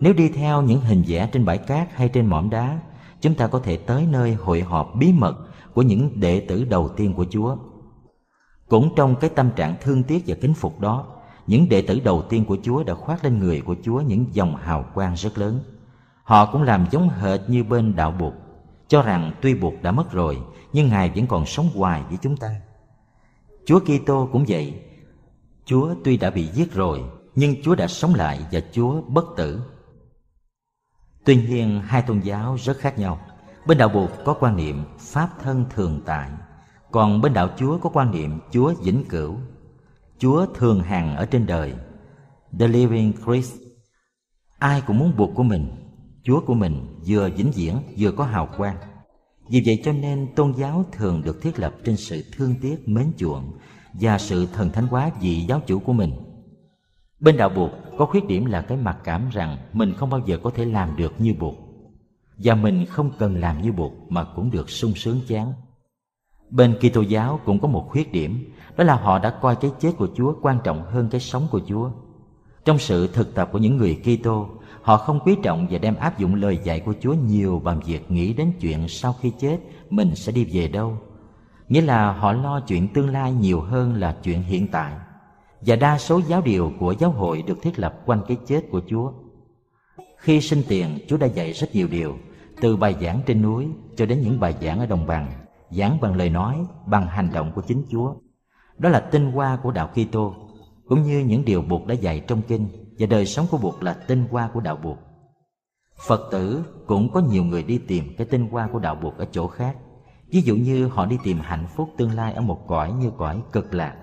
Nếu 0.00 0.12
đi 0.12 0.28
theo 0.28 0.62
những 0.62 0.80
hình 0.80 1.04
vẽ 1.06 1.28
trên 1.32 1.44
bãi 1.44 1.58
cát 1.58 1.88
hay 1.94 2.08
trên 2.08 2.26
mỏm 2.26 2.50
đá, 2.50 2.80
chúng 3.20 3.34
ta 3.34 3.46
có 3.46 3.58
thể 3.58 3.76
tới 3.76 4.06
nơi 4.10 4.34
hội 4.34 4.60
họp 4.60 4.92
bí 4.98 5.12
mật 5.12 5.36
của 5.76 5.82
những 5.82 6.20
đệ 6.20 6.40
tử 6.40 6.64
đầu 6.64 6.88
tiên 6.88 7.14
của 7.14 7.26
Chúa. 7.30 7.56
Cũng 8.68 8.94
trong 8.96 9.16
cái 9.16 9.30
tâm 9.30 9.50
trạng 9.56 9.74
thương 9.80 10.02
tiếc 10.02 10.22
và 10.26 10.36
kính 10.40 10.54
phục 10.54 10.80
đó, 10.80 11.06
những 11.46 11.68
đệ 11.68 11.82
tử 11.82 12.00
đầu 12.04 12.22
tiên 12.28 12.44
của 12.44 12.56
Chúa 12.62 12.82
đã 12.84 12.94
khoác 12.94 13.24
lên 13.24 13.38
người 13.38 13.60
của 13.60 13.76
Chúa 13.82 14.00
những 14.00 14.26
dòng 14.32 14.56
hào 14.56 14.84
quang 14.94 15.14
rất 15.14 15.38
lớn. 15.38 15.60
Họ 16.22 16.52
cũng 16.52 16.62
làm 16.62 16.86
giống 16.90 17.08
hệt 17.08 17.40
như 17.48 17.64
bên 17.64 17.96
đạo 17.96 18.10
Bụt, 18.10 18.32
cho 18.88 19.02
rằng 19.02 19.32
tuy 19.42 19.54
Bụt 19.54 19.74
đã 19.82 19.92
mất 19.92 20.12
rồi, 20.12 20.38
nhưng 20.72 20.88
Ngài 20.88 21.10
vẫn 21.10 21.26
còn 21.26 21.46
sống 21.46 21.68
hoài 21.74 22.02
với 22.08 22.18
chúng 22.22 22.36
ta. 22.36 22.50
Chúa 23.66 23.80
Kitô 23.80 24.28
cũng 24.32 24.44
vậy. 24.48 24.74
Chúa 25.64 25.94
tuy 26.04 26.16
đã 26.16 26.30
bị 26.30 26.46
giết 26.46 26.72
rồi, 26.72 27.04
nhưng 27.34 27.62
Chúa 27.62 27.74
đã 27.74 27.86
sống 27.86 28.14
lại 28.14 28.40
và 28.52 28.60
Chúa 28.72 29.02
bất 29.02 29.24
tử. 29.36 29.60
Tuy 31.24 31.36
nhiên, 31.36 31.80
hai 31.84 32.02
tôn 32.02 32.20
giáo 32.20 32.56
rất 32.64 32.78
khác 32.78 32.98
nhau. 32.98 33.20
Bên 33.66 33.78
đạo 33.78 33.88
Bụt 33.88 34.10
có 34.24 34.34
quan 34.40 34.56
niệm 34.56 34.84
Pháp 34.98 35.28
thân 35.42 35.64
thường 35.70 36.00
tại, 36.04 36.30
còn 36.90 37.20
bên 37.20 37.32
đạo 37.32 37.48
Chúa 37.56 37.78
có 37.78 37.90
quan 37.90 38.10
niệm 38.10 38.38
Chúa 38.50 38.74
vĩnh 38.82 39.04
cửu. 39.08 39.36
Chúa 40.18 40.46
thường 40.54 40.80
hằng 40.80 41.16
ở 41.16 41.26
trên 41.26 41.46
đời. 41.46 41.74
The 42.58 42.68
Living 42.68 43.12
Christ. 43.24 43.54
Ai 44.58 44.82
cũng 44.86 44.98
muốn 44.98 45.16
buộc 45.16 45.30
của 45.34 45.42
mình, 45.42 45.68
Chúa 46.22 46.40
của 46.40 46.54
mình 46.54 46.86
vừa 47.06 47.30
vĩnh 47.36 47.50
viễn 47.50 47.76
vừa 47.98 48.12
có 48.12 48.24
hào 48.24 48.48
quang. 48.56 48.76
Vì 49.48 49.62
vậy 49.66 49.80
cho 49.84 49.92
nên 49.92 50.34
tôn 50.36 50.52
giáo 50.52 50.84
thường 50.92 51.22
được 51.24 51.42
thiết 51.42 51.58
lập 51.58 51.74
trên 51.84 51.96
sự 51.96 52.24
thương 52.36 52.54
tiếc, 52.62 52.88
mến 52.88 53.12
chuộng 53.16 53.58
và 53.92 54.18
sự 54.18 54.46
thần 54.52 54.70
thánh 54.70 54.86
hóa 54.86 55.10
vị 55.20 55.44
giáo 55.48 55.60
chủ 55.66 55.78
của 55.78 55.92
mình. 55.92 56.12
Bên 57.20 57.36
đạo 57.36 57.48
Bụt 57.48 57.70
có 57.98 58.06
khuyết 58.06 58.26
điểm 58.26 58.44
là 58.44 58.62
cái 58.62 58.78
mặc 58.78 58.98
cảm 59.04 59.28
rằng 59.32 59.56
mình 59.72 59.94
không 59.94 60.10
bao 60.10 60.20
giờ 60.26 60.38
có 60.42 60.50
thể 60.54 60.64
làm 60.64 60.96
được 60.96 61.20
như 61.20 61.34
Bụt 61.38 61.65
và 62.38 62.54
mình 62.54 62.86
không 62.86 63.10
cần 63.18 63.40
làm 63.40 63.62
như 63.62 63.72
buộc 63.72 63.92
mà 64.08 64.24
cũng 64.24 64.50
được 64.50 64.70
sung 64.70 64.94
sướng 64.94 65.20
chán. 65.28 65.52
Bên 66.50 66.74
Kitô 66.78 67.00
giáo 67.00 67.40
cũng 67.44 67.60
có 67.60 67.68
một 67.68 67.88
khuyết 67.88 68.12
điểm, 68.12 68.52
đó 68.76 68.84
là 68.84 68.94
họ 68.94 69.18
đã 69.18 69.30
coi 69.30 69.56
cái 69.56 69.70
chết 69.80 69.92
của 69.98 70.08
Chúa 70.14 70.34
quan 70.42 70.58
trọng 70.64 70.84
hơn 70.84 71.08
cái 71.10 71.20
sống 71.20 71.48
của 71.50 71.60
Chúa. 71.66 71.90
Trong 72.64 72.78
sự 72.78 73.06
thực 73.06 73.34
tập 73.34 73.48
của 73.52 73.58
những 73.58 73.76
người 73.76 74.00
Kitô, 74.02 74.48
họ 74.82 74.96
không 74.96 75.20
quý 75.24 75.36
trọng 75.42 75.66
và 75.70 75.78
đem 75.78 75.96
áp 75.96 76.18
dụng 76.18 76.34
lời 76.34 76.58
dạy 76.64 76.80
của 76.80 76.94
Chúa 77.00 77.14
nhiều 77.14 77.60
bằng 77.64 77.80
việc 77.86 78.10
nghĩ 78.10 78.32
đến 78.32 78.52
chuyện 78.60 78.88
sau 78.88 79.14
khi 79.20 79.32
chết 79.38 79.58
mình 79.90 80.14
sẽ 80.14 80.32
đi 80.32 80.44
về 80.44 80.68
đâu. 80.68 80.98
Nghĩa 81.68 81.80
là 81.80 82.12
họ 82.12 82.32
lo 82.32 82.60
chuyện 82.60 82.88
tương 82.88 83.10
lai 83.10 83.32
nhiều 83.32 83.60
hơn 83.60 83.94
là 83.94 84.16
chuyện 84.22 84.42
hiện 84.42 84.68
tại. 84.68 84.92
Và 85.60 85.76
đa 85.76 85.98
số 85.98 86.20
giáo 86.28 86.40
điều 86.40 86.72
của 86.80 86.94
giáo 86.98 87.10
hội 87.10 87.42
được 87.42 87.62
thiết 87.62 87.78
lập 87.78 88.00
quanh 88.06 88.22
cái 88.28 88.36
chết 88.46 88.70
của 88.70 88.80
Chúa. 88.86 89.12
Khi 90.16 90.40
sinh 90.40 90.62
tiền, 90.68 90.98
Chúa 91.08 91.16
đã 91.16 91.26
dạy 91.26 91.52
rất 91.52 91.74
nhiều 91.74 91.88
điều, 91.88 92.16
từ 92.60 92.76
bài 92.76 92.96
giảng 93.00 93.20
trên 93.26 93.42
núi 93.42 93.68
cho 93.96 94.06
đến 94.06 94.20
những 94.20 94.40
bài 94.40 94.54
giảng 94.62 94.78
ở 94.80 94.86
đồng 94.86 95.06
bằng, 95.06 95.32
giảng 95.70 96.00
bằng 96.00 96.16
lời 96.16 96.30
nói, 96.30 96.66
bằng 96.86 97.06
hành 97.06 97.30
động 97.32 97.52
của 97.54 97.62
chính 97.62 97.84
Chúa. 97.90 98.14
Đó 98.78 98.88
là 98.88 99.00
tinh 99.00 99.32
hoa 99.32 99.58
của 99.62 99.70
đạo 99.70 99.90
Kitô, 99.94 100.34
cũng 100.88 101.02
như 101.02 101.18
những 101.18 101.44
điều 101.44 101.62
buộc 101.62 101.86
đã 101.86 101.94
dạy 101.94 102.20
trong 102.26 102.42
kinh 102.48 102.68
và 102.98 103.06
đời 103.06 103.26
sống 103.26 103.46
của 103.50 103.58
buộc 103.58 103.82
là 103.82 103.92
tinh 103.92 104.26
hoa 104.30 104.50
của 104.54 104.60
đạo 104.60 104.76
buộc. 104.76 104.98
Phật 106.06 106.28
tử 106.30 106.64
cũng 106.86 107.12
có 107.12 107.20
nhiều 107.20 107.44
người 107.44 107.62
đi 107.62 107.78
tìm 107.78 108.04
cái 108.18 108.26
tinh 108.26 108.48
hoa 108.50 108.68
của 108.72 108.78
đạo 108.78 108.94
buộc 108.94 109.18
ở 109.18 109.26
chỗ 109.32 109.46
khác. 109.46 109.76
Ví 110.28 110.40
dụ 110.40 110.56
như 110.56 110.88
họ 110.88 111.06
đi 111.06 111.18
tìm 111.24 111.38
hạnh 111.40 111.66
phúc 111.76 111.90
tương 111.96 112.10
lai 112.10 112.32
ở 112.32 112.40
một 112.40 112.66
cõi 112.66 112.92
như 112.92 113.10
cõi 113.18 113.42
cực 113.52 113.74
lạc. 113.74 113.96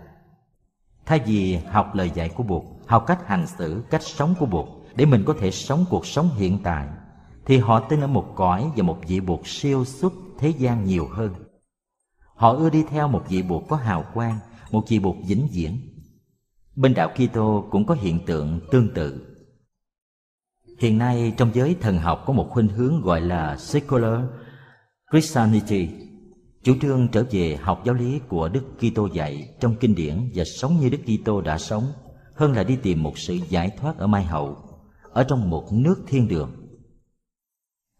Thay 1.05 1.19
vì 1.25 1.55
học 1.55 1.95
lời 1.95 2.11
dạy 2.15 2.29
của 2.29 2.43
buộc, 2.43 2.65
học 2.87 3.03
cách 3.07 3.27
hành 3.27 3.47
xử, 3.47 3.83
cách 3.89 4.03
sống 4.03 4.35
của 4.39 4.45
buộc 4.45 4.67
để 4.95 5.05
mình 5.05 5.23
có 5.25 5.35
thể 5.39 5.51
sống 5.51 5.85
cuộc 5.89 6.05
sống 6.05 6.29
hiện 6.35 6.59
tại, 6.63 6.87
thì 7.45 7.57
họ 7.57 7.79
tin 7.79 8.01
ở 8.01 8.07
một 8.07 8.33
cõi 8.35 8.71
và 8.75 8.83
một 8.83 8.99
vị 9.07 9.19
buộc 9.19 9.47
siêu 9.47 9.85
xuất 9.85 10.13
thế 10.39 10.49
gian 10.49 10.85
nhiều 10.85 11.07
hơn. 11.11 11.33
Họ 12.35 12.53
ưa 12.53 12.69
đi 12.69 12.83
theo 12.89 13.07
một 13.07 13.23
vị 13.29 13.41
buộc 13.41 13.67
có 13.69 13.75
hào 13.75 14.05
quang, 14.13 14.39
một 14.71 14.83
vị 14.87 14.99
buộc 14.99 15.15
vĩnh 15.27 15.47
viễn. 15.51 15.77
Bên 16.75 16.93
đạo 16.93 17.09
Kitô 17.15 17.67
cũng 17.71 17.85
có 17.85 17.95
hiện 17.95 18.25
tượng 18.25 18.59
tương 18.71 18.93
tự. 18.93 19.37
Hiện 20.79 20.97
nay 20.97 21.33
trong 21.37 21.49
giới 21.53 21.75
thần 21.81 21.97
học 21.97 22.23
có 22.25 22.33
một 22.33 22.47
khuynh 22.49 22.67
hướng 22.67 23.01
gọi 23.01 23.21
là 23.21 23.57
secular 23.57 24.19
Christianity, 25.11 25.89
chủ 26.63 26.75
trương 26.81 27.07
trở 27.07 27.25
về 27.31 27.55
học 27.55 27.81
giáo 27.85 27.95
lý 27.95 28.19
của 28.27 28.49
Đức 28.49 28.63
Kitô 28.79 29.05
dạy 29.13 29.49
trong 29.59 29.75
kinh 29.75 29.95
điển 29.95 30.29
và 30.35 30.43
sống 30.43 30.79
như 30.79 30.89
Đức 30.89 30.97
Kitô 31.05 31.41
đã 31.41 31.57
sống, 31.57 31.83
hơn 32.35 32.51
là 32.51 32.63
đi 32.63 32.75
tìm 32.75 33.03
một 33.03 33.17
sự 33.17 33.39
giải 33.49 33.71
thoát 33.77 33.97
ở 33.97 34.07
mai 34.07 34.23
hậu, 34.23 34.57
ở 35.13 35.23
trong 35.23 35.49
một 35.49 35.73
nước 35.73 36.03
thiên 36.07 36.27
đường. 36.27 36.51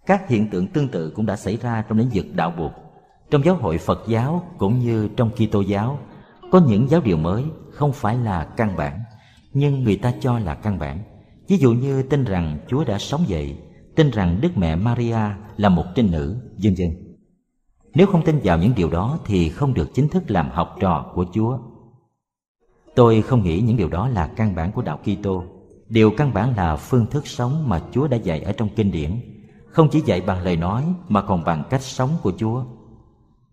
Các 0.05 0.29
hiện 0.29 0.49
tượng 0.49 0.67
tương 0.67 0.87
tự 0.87 1.09
cũng 1.09 1.25
đã 1.25 1.35
xảy 1.35 1.57
ra 1.57 1.85
trong 1.89 1.97
lĩnh 1.97 2.09
vực 2.13 2.25
đạo 2.33 2.53
buộc. 2.57 2.71
Trong 3.29 3.45
giáo 3.45 3.55
hội 3.55 3.77
Phật 3.77 4.03
giáo 4.07 4.43
cũng 4.57 4.79
như 4.79 5.07
trong 5.17 5.31
Kitô 5.31 5.61
giáo, 5.61 5.99
có 6.51 6.61
những 6.67 6.89
giáo 6.89 7.01
điều 7.01 7.17
mới 7.17 7.43
không 7.71 7.93
phải 7.93 8.17
là 8.17 8.43
căn 8.57 8.75
bản, 8.77 8.99
nhưng 9.53 9.83
người 9.83 9.95
ta 9.95 10.13
cho 10.19 10.39
là 10.39 10.55
căn 10.55 10.79
bản. 10.79 10.99
Ví 11.47 11.57
dụ 11.57 11.73
như 11.73 12.03
tin 12.03 12.23
rằng 12.23 12.57
Chúa 12.67 12.83
đã 12.83 12.99
sống 12.99 13.23
dậy, 13.27 13.57
tin 13.95 14.09
rằng 14.09 14.39
Đức 14.41 14.57
Mẹ 14.57 14.75
Maria 14.75 15.19
là 15.57 15.69
một 15.69 15.85
trinh 15.95 16.11
nữ, 16.11 16.37
vân 16.63 16.75
vân. 16.77 17.15
Nếu 17.95 18.07
không 18.07 18.25
tin 18.25 18.39
vào 18.43 18.57
những 18.57 18.75
điều 18.75 18.89
đó 18.89 19.19
thì 19.25 19.49
không 19.49 19.73
được 19.73 19.89
chính 19.93 20.09
thức 20.09 20.31
làm 20.31 20.49
học 20.49 20.75
trò 20.79 21.11
của 21.15 21.25
Chúa. 21.33 21.59
Tôi 22.95 23.21
không 23.21 23.43
nghĩ 23.43 23.61
những 23.61 23.77
điều 23.77 23.89
đó 23.89 24.07
là 24.07 24.31
căn 24.35 24.55
bản 24.55 24.71
của 24.71 24.81
đạo 24.81 24.99
Kitô. 25.03 25.43
Điều 25.89 26.11
căn 26.11 26.33
bản 26.33 26.53
là 26.57 26.75
phương 26.75 27.05
thức 27.05 27.27
sống 27.27 27.69
mà 27.69 27.81
Chúa 27.91 28.07
đã 28.07 28.17
dạy 28.17 28.41
ở 28.41 28.51
trong 28.51 28.69
kinh 28.75 28.91
điển, 28.91 29.11
không 29.69 29.89
chỉ 29.91 30.01
dạy 30.01 30.21
bằng 30.21 30.43
lời 30.43 30.57
nói 30.57 30.83
mà 31.09 31.21
còn 31.21 31.43
bằng 31.43 31.63
cách 31.69 31.81
sống 31.81 32.09
của 32.23 32.33
Chúa. 32.37 32.63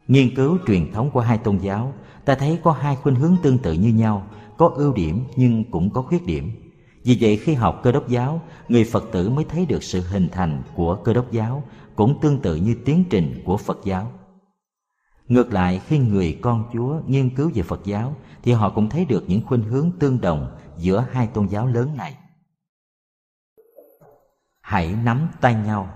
Nghiên 0.09 0.35
cứu 0.35 0.59
truyền 0.67 0.93
thống 0.93 1.11
của 1.11 1.21
hai 1.21 1.39
tôn 1.39 1.59
giáo, 1.59 1.93
ta 2.25 2.35
thấy 2.35 2.59
có 2.63 2.73
hai 2.73 2.97
khuynh 2.97 3.15
hướng 3.15 3.37
tương 3.43 3.59
tự 3.59 3.73
như 3.73 3.89
nhau, 3.89 4.27
có 4.57 4.69
ưu 4.69 4.93
điểm 4.93 5.25
nhưng 5.37 5.65
cũng 5.71 5.91
có 5.91 6.03
khuyết 6.03 6.27
điểm. 6.27 6.51
Vì 7.05 7.19
vậy 7.21 7.37
khi 7.37 7.55
học 7.55 7.81
cơ 7.83 7.93
đốc 7.93 8.09
giáo, 8.09 8.43
người 8.69 8.85
Phật 8.85 9.05
tử 9.13 9.29
mới 9.31 9.45
thấy 9.45 9.67
được 9.67 9.83
sự 9.83 10.01
hình 10.01 10.29
thành 10.33 10.63
của 10.75 10.95
cơ 10.95 11.13
đốc 11.13 11.33
giáo 11.33 11.63
cũng 11.97 12.21
tương 12.21 12.39
tự 12.39 12.57
như 12.57 12.77
tiến 12.85 13.05
trình 13.11 13.43
của 13.45 13.57
Phật 13.57 13.79
giáo. 13.85 14.11
Ngược 15.29 15.53
lại 15.53 15.81
khi 15.87 15.99
người 15.99 16.39
con 16.41 16.65
Chúa 16.73 17.01
nghiên 17.07 17.31
cứu 17.31 17.51
về 17.55 17.63
Phật 17.63 17.81
giáo 17.85 18.17
thì 18.43 18.53
họ 18.53 18.71
cũng 18.71 18.89
thấy 18.89 19.05
được 19.05 19.25
những 19.27 19.43
khuynh 19.47 19.63
hướng 19.63 19.91
tương 19.99 20.21
đồng 20.21 20.57
giữa 20.79 21.07
hai 21.13 21.27
tôn 21.27 21.47
giáo 21.47 21.67
lớn 21.67 21.97
này. 21.97 22.15
Hãy 24.71 24.95
nắm 25.05 25.29
tay 25.41 25.55
nhau. 25.55 25.89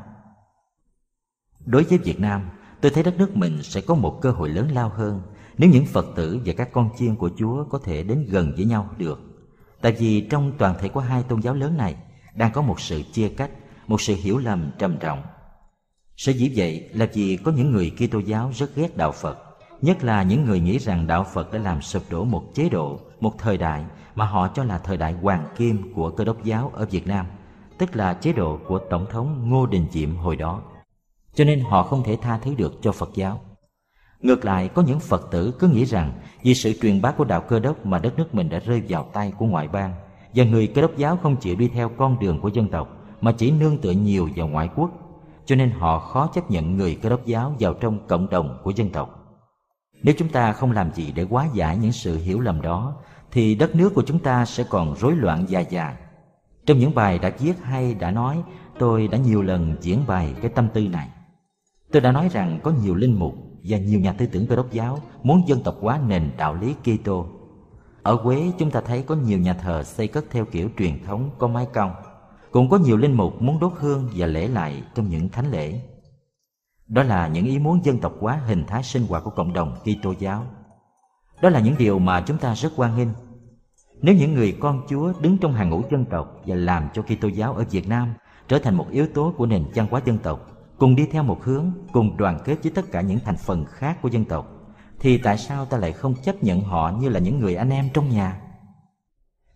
Đối 1.67 1.83
với 1.83 1.99
Việt 1.99 2.21
Nam, 2.21 2.51
tôi 2.81 2.91
thấy 2.91 3.03
đất 3.03 3.19
nước 3.19 3.37
mình 3.37 3.63
sẽ 3.63 3.81
có 3.81 3.95
một 3.95 4.19
cơ 4.23 4.31
hội 4.31 4.49
lớn 4.49 4.69
lao 4.73 4.89
hơn 4.89 5.23
nếu 5.59 5.71
những 5.71 5.87
Phật 5.87 6.07
tử 6.17 6.41
và 6.45 6.53
các 6.57 6.73
con 6.73 6.91
chiên 6.99 7.17
của 7.17 7.31
Chúa 7.37 7.65
có 7.65 7.79
thể 7.85 8.03
đến 8.03 8.27
gần 8.29 8.53
với 8.57 8.65
nhau 8.65 8.91
được. 8.99 9.21
Tại 9.81 9.93
vì 9.93 10.21
trong 10.31 10.53
toàn 10.59 10.75
thể 10.81 10.89
của 10.89 11.01
hai 11.01 11.23
tôn 11.23 11.43
giáo 11.43 11.55
lớn 11.55 11.77
này 11.77 11.97
đang 12.35 12.53
có 12.53 12.63
một 12.63 12.81
sự 12.81 13.03
chia 13.13 13.29
cách, 13.29 13.51
một 13.87 14.01
sự 14.01 14.15
hiểu 14.15 14.39
lầm 14.39 14.71
trầm 14.79 14.97
trọng 15.01 15.23
Sở 16.17 16.33
dĩ 16.33 16.53
vậy 16.57 16.89
là 16.93 17.07
vì 17.15 17.37
có 17.37 17.53
những 17.53 17.73
người 17.73 17.93
Kitô 17.97 18.19
giáo 18.19 18.51
rất 18.55 18.77
ghét 18.77 18.97
đạo 18.97 19.13
Phật, 19.13 19.39
nhất 19.83 20.05
là 20.05 20.23
những 20.23 20.45
người 20.45 20.61
nghĩ 20.61 20.79
rằng 20.79 21.07
đạo 21.07 21.27
Phật 21.35 21.53
đã 21.53 21.59
làm 21.59 21.83
sụp 21.83 22.03
đổ 22.11 22.25
một 22.25 22.45
chế 22.55 22.69
độ, 22.69 23.01
một 23.21 23.39
thời 23.39 23.57
đại 23.57 23.85
mà 24.15 24.25
họ 24.25 24.49
cho 24.49 24.65
là 24.65 24.79
thời 24.79 24.97
đại 24.97 25.13
hoàng 25.13 25.47
kim 25.57 25.93
của 25.95 26.11
cơ 26.11 26.25
đốc 26.25 26.45
giáo 26.45 26.71
ở 26.75 26.87
Việt 26.87 27.07
Nam, 27.07 27.27
tức 27.79 27.97
là 27.97 28.15
chế 28.15 28.33
độ 28.33 28.59
của 28.69 28.79
Tổng 28.79 29.07
thống 29.11 29.51
Ngô 29.51 29.67
Đình 29.67 29.87
Diệm 29.91 30.17
hồi 30.17 30.37
đó. 30.37 30.63
Cho 31.35 31.45
nên 31.45 31.61
họ 31.61 31.83
không 31.83 32.03
thể 32.03 32.19
tha 32.23 32.39
thứ 32.39 32.55
được 32.55 32.79
cho 32.83 32.93
Phật 32.93 33.11
giáo. 33.15 33.41
Ngược 34.21 34.45
lại, 34.45 34.69
có 34.69 34.83
những 34.83 35.01
Phật 35.01 35.29
tử 35.31 35.55
cứ 35.59 35.69
nghĩ 35.69 35.85
rằng 35.85 36.13
vì 36.43 36.55
sự 36.55 36.73
truyền 36.83 37.03
bá 37.03 37.11
của 37.11 37.25
đạo 37.25 37.41
cơ 37.41 37.59
đốc 37.59 37.87
mà 37.87 37.99
đất 37.99 38.19
nước 38.19 38.35
mình 38.35 38.49
đã 38.49 38.59
rơi 38.59 38.83
vào 38.89 39.09
tay 39.13 39.33
của 39.39 39.47
ngoại 39.47 39.69
bang 39.69 39.95
và 40.35 40.45
người 40.45 40.67
cơ 40.67 40.83
đốc 40.83 40.97
giáo 40.97 41.19
không 41.23 41.37
chịu 41.37 41.57
đi 41.57 41.69
theo 41.69 41.89
con 41.89 42.19
đường 42.19 42.41
của 42.41 42.49
dân 42.49 42.69
tộc 42.69 42.89
mà 43.21 43.33
chỉ 43.33 43.51
nương 43.51 43.79
tựa 43.79 43.91
nhiều 43.91 44.29
vào 44.37 44.49
ngoại 44.49 44.69
quốc 44.77 44.91
cho 45.47 45.57
nên 45.57 45.71
họ 45.71 45.99
khó 45.99 46.31
chấp 46.35 46.51
nhận 46.51 46.77
người 46.77 46.99
cơ 47.03 47.09
đốc 47.09 47.27
giáo 47.27 47.55
vào 47.61 47.75
trong 47.75 48.07
cộng 48.09 48.31
đồng 48.31 48.59
của 48.63 48.71
dân 48.71 48.91
tộc. 48.91 49.21
Nếu 50.03 50.15
chúng 50.19 50.29
ta 50.29 50.53
không 50.53 50.73
làm 50.73 50.93
gì 50.95 51.13
để 51.13 51.27
hóa 51.31 51.49
giải 51.53 51.77
những 51.77 51.93
sự 51.93 52.19
hiểu 52.19 52.41
lầm 52.41 52.63
đó, 52.63 52.97
thì 53.31 53.55
đất 53.55 53.75
nước 53.75 53.95
của 53.95 54.03
chúng 54.07 54.19
ta 54.19 54.45
sẽ 54.45 54.65
còn 54.71 54.95
rối 54.95 55.17
loạn 55.17 55.45
dài 55.49 55.67
dài. 55.71 55.95
Trong 56.67 56.79
những 56.79 56.95
bài 56.95 57.19
đã 57.19 57.33
viết 57.39 57.55
hay 57.63 57.95
đã 57.95 58.11
nói, 58.11 58.43
tôi 58.79 59.09
đã 59.09 59.19
nhiều 59.19 59.43
lần 59.43 59.77
diễn 59.81 60.05
bài 60.07 60.35
cái 60.43 60.51
tâm 60.51 60.69
tư 60.75 60.89
này. 60.89 61.09
Tôi 61.93 62.03
đã 62.03 62.13
nói 62.13 62.29
rằng 62.33 62.61
có 62.63 62.73
nhiều 62.83 62.95
linh 62.95 63.19
mục 63.19 63.35
và 63.65 63.79
nhiều 63.79 64.01
nhà 64.01 64.13
tư 64.13 64.27
tưởng 64.27 64.47
cơ 64.47 64.57
đốc 64.57 64.73
giáo 64.73 64.99
muốn 65.23 65.43
dân 65.49 65.63
tộc 65.63 65.77
hóa 65.81 66.01
nền 66.07 66.31
đạo 66.37 66.55
lý 66.55 66.75
Kitô. 66.75 67.27
Ở 68.03 68.17
Quế 68.17 68.53
chúng 68.59 68.71
ta 68.71 68.81
thấy 68.81 69.03
có 69.03 69.15
nhiều 69.15 69.39
nhà 69.39 69.55
thờ 69.55 69.83
xây 69.83 70.09
cất 70.09 70.25
theo 70.31 70.45
kiểu 70.45 70.69
truyền 70.79 71.05
thống 71.05 71.31
có 71.39 71.47
mái 71.47 71.67
cong 71.75 71.93
cũng 72.51 72.69
có 72.69 72.79
nhiều 72.79 72.97
linh 72.97 73.13
mục 73.13 73.43
muốn 73.43 73.61
đốt 73.61 73.73
hương 73.77 74.09
và 74.15 74.27
lễ 74.27 74.49
lại 74.49 74.83
trong 74.95 75.09
những 75.09 75.29
thánh 75.29 75.51
lễ. 75.51 75.81
Đó 76.87 77.03
là 77.03 77.29
những 77.29 77.47
ý 77.47 77.59
muốn 77.59 77.85
dân 77.85 77.99
tộc 77.99 78.13
hóa 78.21 78.41
hình 78.47 78.65
thái 78.67 78.83
sinh 78.83 79.07
hoạt 79.07 79.25
của 79.25 79.31
cộng 79.31 79.53
đồng 79.53 79.77
Kitô 79.83 80.15
giáo. 80.19 80.47
Đó 81.43 81.49
là 81.49 81.61
những 81.61 81.75
điều 81.79 81.99
mà 81.99 82.21
chúng 82.21 82.39
ta 82.39 82.55
rất 82.55 82.73
quan 82.77 82.97
nghênh. 82.97 83.09
Nếu 84.03 84.15
những 84.15 84.35
người 84.35 84.57
con 84.61 84.83
Chúa 84.89 85.13
đứng 85.21 85.39
trong 85.39 85.53
hàng 85.53 85.71
ngũ 85.71 85.83
dân 85.91 86.05
tộc 86.05 86.41
và 86.47 86.57
làm 86.57 86.89
cho 86.95 87.03
Kitô 87.03 87.29
giáo 87.29 87.55
ở 87.55 87.65
Việt 87.71 87.89
Nam 87.89 88.15
trở 88.49 88.59
thành 88.59 88.75
một 88.75 88.87
yếu 88.91 89.07
tố 89.15 89.35
của 89.37 89.47
nền 89.47 89.65
văn 89.75 89.87
hóa 89.91 90.01
dân 90.05 90.19
tộc, 90.19 90.51
cùng 90.79 90.97
đi 90.97 91.07
theo 91.07 91.23
một 91.23 91.45
hướng, 91.45 91.73
cùng 91.93 92.17
đoàn 92.17 92.39
kết 92.45 92.57
với 92.63 92.73
tất 92.75 92.85
cả 92.93 93.01
những 93.01 93.19
thành 93.25 93.37
phần 93.37 93.65
khác 93.65 93.99
của 94.03 94.09
dân 94.09 94.25
tộc, 94.25 94.51
thì 95.01 95.19
tại 95.19 95.39
sao 95.39 95.67
ta 95.67 95.79
lại 95.79 95.93
không 95.93 96.15
chấp 96.23 96.43
nhận 96.43 96.61
họ 96.61 96.93
như 97.01 97.09
là 97.09 97.21
những 97.21 97.39
người 97.39 97.55
anh 97.55 97.71
em 97.71 97.89
trong 97.95 98.09
nhà? 98.09 98.41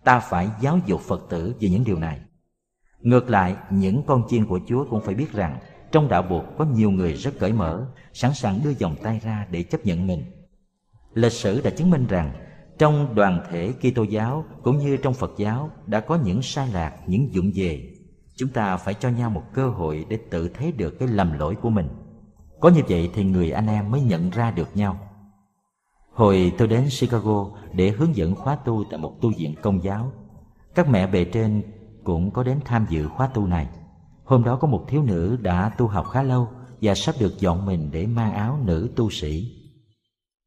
Ta 0.04 0.20
phải 0.20 0.48
giáo 0.60 0.78
dục 0.86 1.00
Phật 1.00 1.26
tử 1.28 1.54
về 1.60 1.68
những 1.68 1.84
điều 1.84 1.98
này. 1.98 2.20
Ngược 3.00 3.30
lại, 3.30 3.56
những 3.70 4.02
con 4.06 4.22
chiên 4.28 4.46
của 4.46 4.60
Chúa 4.66 4.84
cũng 4.90 5.00
phải 5.00 5.14
biết 5.14 5.32
rằng 5.32 5.58
trong 5.92 6.08
đạo 6.08 6.22
buộc 6.22 6.44
có 6.58 6.64
nhiều 6.64 6.90
người 6.90 7.12
rất 7.12 7.38
cởi 7.38 7.52
mở, 7.52 7.86
sẵn 8.12 8.34
sàng 8.34 8.60
đưa 8.64 8.72
vòng 8.80 8.96
tay 9.02 9.20
ra 9.24 9.46
để 9.50 9.62
chấp 9.62 9.86
nhận 9.86 10.06
mình. 10.06 10.24
Lịch 11.14 11.32
sử 11.32 11.60
đã 11.60 11.70
chứng 11.70 11.90
minh 11.90 12.06
rằng 12.06 12.32
trong 12.78 13.14
đoàn 13.14 13.42
thể 13.50 13.72
Kitô 13.72 14.02
giáo 14.02 14.44
cũng 14.62 14.78
như 14.78 14.96
trong 14.96 15.14
Phật 15.14 15.32
giáo 15.36 15.70
đã 15.86 16.00
có 16.00 16.18
những 16.24 16.42
sai 16.42 16.68
lạc, 16.72 16.96
những 17.06 17.34
dụng 17.34 17.50
về. 17.54 17.94
Chúng 18.36 18.48
ta 18.48 18.76
phải 18.76 18.94
cho 18.94 19.08
nhau 19.08 19.30
một 19.30 19.42
cơ 19.52 19.68
hội 19.68 20.06
để 20.08 20.18
tự 20.30 20.48
thấy 20.48 20.72
được 20.72 20.98
cái 20.98 21.08
lầm 21.08 21.38
lỗi 21.38 21.54
của 21.62 21.70
mình. 21.70 21.88
Có 22.60 22.68
như 22.68 22.80
vậy 22.88 23.10
thì 23.14 23.24
người 23.24 23.50
anh 23.50 23.66
em 23.66 23.90
mới 23.90 24.00
nhận 24.00 24.30
ra 24.30 24.50
được 24.50 24.76
nhau. 24.76 24.98
Hồi 26.12 26.52
tôi 26.58 26.68
đến 26.68 26.88
Chicago 27.00 27.46
để 27.72 27.90
hướng 27.90 28.16
dẫn 28.16 28.34
khóa 28.34 28.56
tu 28.56 28.84
tại 28.90 29.00
một 29.00 29.20
tu 29.20 29.32
viện 29.38 29.54
công 29.62 29.82
giáo. 29.82 30.12
Các 30.74 30.88
mẹ 30.88 31.06
bề 31.06 31.24
trên 31.24 31.62
cũng 32.04 32.30
có 32.30 32.42
đến 32.42 32.60
tham 32.64 32.86
dự 32.90 33.08
khóa 33.08 33.26
tu 33.26 33.46
này. 33.46 33.68
Hôm 34.24 34.44
đó 34.44 34.56
có 34.56 34.68
một 34.68 34.84
thiếu 34.88 35.02
nữ 35.02 35.36
đã 35.36 35.68
tu 35.78 35.86
học 35.86 36.06
khá 36.06 36.22
lâu 36.22 36.48
và 36.82 36.94
sắp 36.94 37.14
được 37.20 37.40
dọn 37.40 37.66
mình 37.66 37.90
để 37.92 38.06
mang 38.06 38.32
áo 38.32 38.58
nữ 38.64 38.90
tu 38.96 39.10
sĩ. 39.10 39.54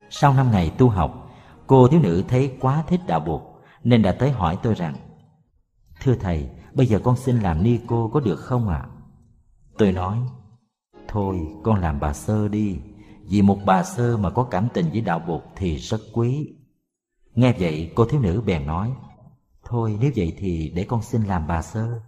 Sau 0.09 0.33
năm 0.33 0.51
ngày 0.51 0.71
tu 0.77 0.89
học, 0.89 1.20
cô 1.71 1.87
thiếu 1.87 1.99
nữ 2.01 2.23
thấy 2.27 2.57
quá 2.59 2.83
thích 2.87 3.01
đạo 3.07 3.19
buộc 3.19 3.41
nên 3.83 4.01
đã 4.01 4.11
tới 4.11 4.31
hỏi 4.31 4.57
tôi 4.63 4.73
rằng 4.73 4.95
Thưa 6.01 6.15
thầy, 6.15 6.49
bây 6.73 6.85
giờ 6.85 6.99
con 7.03 7.15
xin 7.17 7.39
làm 7.39 7.63
ni 7.63 7.79
cô 7.87 8.09
có 8.13 8.19
được 8.19 8.35
không 8.35 8.69
ạ? 8.69 8.77
À? 8.77 8.89
Tôi 9.77 9.91
nói 9.91 10.17
Thôi 11.07 11.39
con 11.63 11.79
làm 11.79 11.99
bà 11.99 12.13
sơ 12.13 12.47
đi 12.47 12.77
Vì 13.29 13.41
một 13.41 13.57
bà 13.65 13.83
sơ 13.83 14.17
mà 14.17 14.29
có 14.29 14.43
cảm 14.43 14.67
tình 14.73 14.85
với 14.91 15.01
đạo 15.01 15.19
buộc 15.27 15.43
thì 15.55 15.75
rất 15.75 16.01
quý 16.13 16.55
Nghe 17.35 17.55
vậy 17.59 17.91
cô 17.95 18.05
thiếu 18.05 18.21
nữ 18.21 18.41
bèn 18.45 18.65
nói 18.65 18.91
Thôi 19.63 19.97
nếu 20.01 20.11
vậy 20.15 20.35
thì 20.37 20.71
để 20.75 20.83
con 20.83 21.01
xin 21.01 21.23
làm 21.23 21.47
bà 21.47 21.61
sơ 21.61 21.99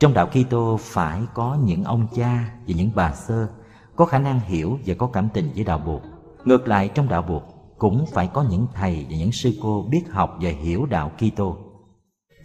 Trong 0.00 0.14
đạo 0.14 0.26
Kitô 0.26 0.76
phải 0.80 1.22
có 1.34 1.58
những 1.64 1.84
ông 1.84 2.06
cha 2.14 2.54
và 2.66 2.74
những 2.76 2.90
bà 2.94 3.12
sơ 3.12 3.48
Có 3.96 4.04
khả 4.04 4.18
năng 4.18 4.40
hiểu 4.40 4.78
và 4.86 4.94
có 4.98 5.06
cảm 5.06 5.28
tình 5.34 5.50
với 5.54 5.64
đạo 5.64 5.78
buộc 5.78 6.02
Ngược 6.44 6.68
lại 6.68 6.90
trong 6.94 7.08
đạo 7.08 7.22
buộc 7.22 7.59
cũng 7.80 8.06
phải 8.12 8.26
có 8.26 8.44
những 8.50 8.66
thầy 8.74 9.06
và 9.10 9.16
những 9.16 9.32
sư 9.32 9.52
cô 9.62 9.86
biết 9.90 10.02
học 10.10 10.38
và 10.40 10.50
hiểu 10.50 10.86
đạo 10.86 11.12
Kitô 11.18 11.56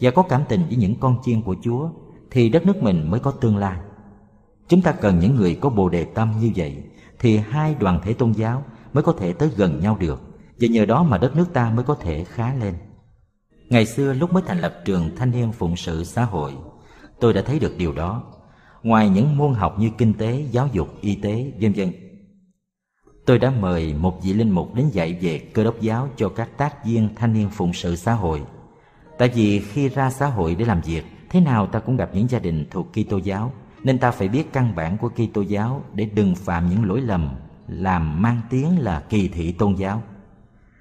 và 0.02 0.12
có 0.12 0.22
cảm 0.22 0.44
tình 0.50 0.66
với 0.68 0.76
những 0.76 0.96
con 1.00 1.18
chiên 1.24 1.42
của 1.42 1.56
Chúa 1.64 1.90
thì 2.32 2.50
đất 2.50 2.66
nước 2.66 2.84
mình 2.84 3.12
mới 3.12 3.20
có 3.20 3.32
tương 3.32 3.58
lai. 3.58 3.78
Chúng 4.68 4.82
ta 4.82 4.92
cần 4.92 5.20
những 5.20 5.36
người 5.36 5.56
có 5.62 5.70
bồ 5.70 5.90
đề 5.90 6.04
tâm 6.04 6.34
như 6.40 6.52
vậy 6.56 6.84
thì 7.20 7.38
hai 7.38 7.76
đoàn 7.80 8.00
thể 8.04 8.14
tôn 8.14 8.32
giáo 8.32 8.64
mới 8.94 9.04
có 9.04 9.12
thể 9.12 9.34
tới 9.34 9.50
gần 9.56 9.80
nhau 9.80 9.98
được 10.00 10.22
và 10.60 10.68
nhờ 10.68 10.86
đó 10.86 11.04
mà 11.04 11.18
đất 11.18 11.36
nước 11.36 11.54
ta 11.54 11.72
mới 11.76 11.86
có 11.86 11.96
thể 11.96 12.24
khá 12.24 12.54
lên. 12.54 12.74
Ngày 13.70 13.86
xưa 13.86 14.14
lúc 14.14 14.34
mới 14.34 14.44
thành 14.48 14.60
lập 14.60 14.76
trường 14.86 15.10
thanh 15.16 15.32
niên 15.32 15.52
phụng 15.52 15.76
sự 15.76 16.04
xã 16.04 16.24
hội, 16.24 16.54
tôi 17.20 17.34
đã 17.34 17.42
thấy 17.42 17.60
được 17.60 17.78
điều 17.78 17.94
đó. 17.94 18.24
Ngoài 18.84 19.10
những 19.10 19.38
môn 19.38 19.54
học 19.54 19.80
như 19.80 19.90
kinh 19.98 20.14
tế, 20.14 20.46
giáo 20.52 20.70
dục, 20.72 20.88
y 21.02 21.16
tế, 21.16 21.52
vân 21.62 21.74
vân, 21.74 21.92
tôi 23.26 23.40
đã 23.40 23.50
mời 23.50 23.94
một 23.94 24.24
vị 24.24 24.34
linh 24.34 24.52
mục 24.52 24.76
đến 24.76 24.90
dạy 24.90 25.18
về 25.22 25.40
cơ 25.40 25.64
đốc 25.64 25.82
giáo 25.82 26.10
cho 26.16 26.30
các 26.30 26.58
tác 26.58 26.86
viên 26.86 27.10
thanh 27.16 27.34
niên 27.34 27.50
phụng 27.50 27.74
sự 27.74 27.96
xã 27.96 28.14
hội. 28.14 28.44
Tại 29.18 29.30
vì 29.30 29.60
khi 29.60 29.90
ra 29.90 30.10
xã 30.10 30.28
hội 30.28 30.56
để 30.56 30.66
làm 30.66 30.82
việc, 30.82 31.06
thế 31.30 31.40
nào 31.40 31.68
ta 31.68 31.80
cũng 31.80 31.98
gặp 31.98 32.10
những 32.14 32.30
gia 32.30 32.40
đình 32.40 32.66
thuộc 32.72 32.88
Kitô 32.94 33.18
giáo, 33.18 33.52
nên 33.84 33.98
ta 33.98 34.12
phải 34.12 34.28
biết 34.28 34.54
căn 34.54 34.76
bản 34.76 34.98
của 34.98 35.10
Kitô 35.10 35.42
giáo 35.42 35.84
để 35.94 36.06
đừng 36.06 36.36
phạm 36.36 36.70
những 36.70 36.86
lỗi 36.86 37.02
lầm 37.02 37.36
làm 37.68 38.22
mang 38.22 38.42
tiếng 38.50 38.80
là 38.80 39.00
kỳ 39.00 39.28
thị 39.28 39.52
tôn 39.52 39.76
giáo. 39.76 40.02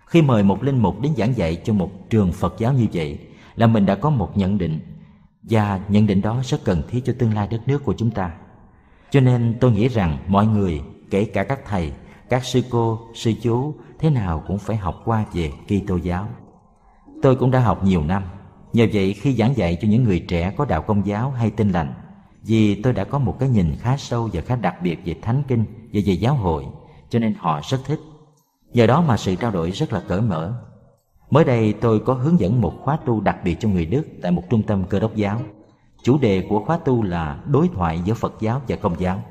Khi 0.06 0.22
mời 0.22 0.42
một 0.42 0.62
linh 0.62 0.78
mục 0.78 1.00
đến 1.00 1.12
giảng 1.16 1.36
dạy 1.36 1.56
cho 1.64 1.72
một 1.72 2.10
trường 2.10 2.32
Phật 2.32 2.54
giáo 2.58 2.72
như 2.72 2.86
vậy 2.92 3.18
là 3.56 3.66
mình 3.66 3.86
đã 3.86 3.94
có 3.94 4.10
một 4.10 4.36
nhận 4.36 4.58
định 4.58 4.80
và 5.42 5.80
nhận 5.88 6.06
định 6.06 6.22
đó 6.22 6.42
rất 6.44 6.64
cần 6.64 6.82
thiết 6.88 7.00
cho 7.04 7.14
tương 7.18 7.34
lai 7.34 7.48
đất 7.50 7.68
nước 7.68 7.84
của 7.84 7.94
chúng 7.96 8.10
ta. 8.10 8.32
Cho 9.10 9.20
nên 9.20 9.56
tôi 9.60 9.72
nghĩ 9.72 9.88
rằng 9.88 10.18
mọi 10.28 10.46
người, 10.46 10.80
kể 11.10 11.24
cả 11.24 11.44
các 11.44 11.60
thầy, 11.66 11.92
các 12.28 12.44
sư 12.44 12.62
cô, 12.70 13.00
sư 13.14 13.32
chú 13.42 13.74
thế 13.98 14.10
nào 14.10 14.44
cũng 14.46 14.58
phải 14.58 14.76
học 14.76 15.02
qua 15.04 15.24
về 15.32 15.50
Kitô 15.66 15.96
giáo. 15.96 16.28
Tôi 17.22 17.36
cũng 17.36 17.50
đã 17.50 17.60
học 17.60 17.84
nhiều 17.84 18.04
năm, 18.04 18.22
nhờ 18.72 18.86
vậy 18.92 19.12
khi 19.12 19.34
giảng 19.34 19.56
dạy 19.56 19.78
cho 19.80 19.88
những 19.88 20.04
người 20.04 20.24
trẻ 20.28 20.54
có 20.56 20.64
đạo 20.64 20.82
công 20.82 21.06
giáo 21.06 21.30
hay 21.30 21.50
tin 21.50 21.72
lành, 21.72 21.94
vì 22.42 22.82
tôi 22.82 22.92
đã 22.92 23.04
có 23.04 23.18
một 23.18 23.36
cái 23.38 23.48
nhìn 23.48 23.76
khá 23.80 23.96
sâu 23.96 24.28
và 24.32 24.40
khá 24.40 24.56
đặc 24.56 24.82
biệt 24.82 24.98
về 25.04 25.14
thánh 25.22 25.42
kinh 25.48 25.64
và 25.92 26.00
về 26.06 26.12
giáo 26.12 26.34
hội, 26.34 26.66
cho 27.08 27.18
nên 27.18 27.34
họ 27.38 27.60
rất 27.70 27.78
thích. 27.86 28.00
Nhờ 28.72 28.86
đó 28.86 29.04
mà 29.08 29.16
sự 29.16 29.34
trao 29.34 29.50
đổi 29.50 29.70
rất 29.70 29.92
là 29.92 30.02
cởi 30.08 30.20
mở. 30.20 30.52
Mới 31.30 31.44
đây 31.44 31.72
tôi 31.72 32.00
có 32.00 32.14
hướng 32.14 32.40
dẫn 32.40 32.60
một 32.60 32.74
khóa 32.82 32.98
tu 33.04 33.20
đặc 33.20 33.36
biệt 33.44 33.56
cho 33.60 33.68
người 33.68 33.86
Đức 33.86 34.06
tại 34.22 34.32
một 34.32 34.42
trung 34.50 34.62
tâm 34.62 34.84
cơ 34.84 35.00
đốc 35.00 35.16
giáo. 35.16 35.40
Chủ 36.02 36.18
đề 36.18 36.46
của 36.48 36.64
khóa 36.64 36.78
tu 36.84 37.02
là 37.02 37.42
đối 37.46 37.68
thoại 37.68 38.00
giữa 38.04 38.14
Phật 38.14 38.34
giáo 38.40 38.60
và 38.68 38.76
Công 38.76 39.00
giáo. 39.00 39.22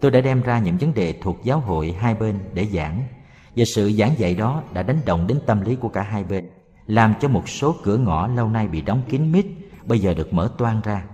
Tôi 0.00 0.10
đã 0.10 0.20
đem 0.20 0.42
ra 0.42 0.58
những 0.58 0.76
vấn 0.76 0.94
đề 0.94 1.14
thuộc 1.22 1.36
giáo 1.44 1.60
hội 1.60 1.94
hai 1.98 2.14
bên 2.14 2.38
để 2.54 2.66
giảng 2.66 3.02
và 3.56 3.64
sự 3.64 3.92
giảng 3.92 4.18
dạy 4.18 4.34
đó 4.34 4.62
đã 4.72 4.82
đánh 4.82 4.98
động 5.04 5.26
đến 5.26 5.38
tâm 5.46 5.60
lý 5.60 5.76
của 5.76 5.88
cả 5.88 6.02
hai 6.02 6.24
bên 6.24 6.50
làm 6.86 7.14
cho 7.20 7.28
một 7.28 7.48
số 7.48 7.74
cửa 7.82 7.96
ngõ 7.96 8.26
lâu 8.26 8.48
nay 8.48 8.68
bị 8.68 8.80
đóng 8.80 9.02
kín 9.08 9.32
mít 9.32 9.46
bây 9.86 9.98
giờ 9.98 10.14
được 10.14 10.32
mở 10.32 10.50
toang 10.58 10.80
ra. 10.84 11.04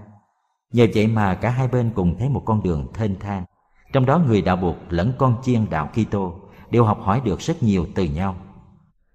Nhờ 0.72 0.86
vậy 0.94 1.06
mà 1.06 1.34
cả 1.34 1.50
hai 1.50 1.68
bên 1.68 1.90
cùng 1.94 2.18
thấy 2.18 2.28
một 2.28 2.42
con 2.44 2.62
đường 2.62 2.86
thênh 2.94 3.18
thang. 3.20 3.44
Trong 3.92 4.06
đó 4.06 4.18
người 4.18 4.42
đạo 4.42 4.56
buộc 4.56 4.76
lẫn 4.88 5.12
con 5.18 5.36
chiên 5.42 5.66
đạo 5.70 5.90
Kitô 5.94 6.34
đều 6.70 6.84
học 6.84 7.00
hỏi 7.00 7.20
được 7.24 7.40
rất 7.40 7.62
nhiều 7.62 7.86
từ 7.94 8.04
nhau. 8.04 8.36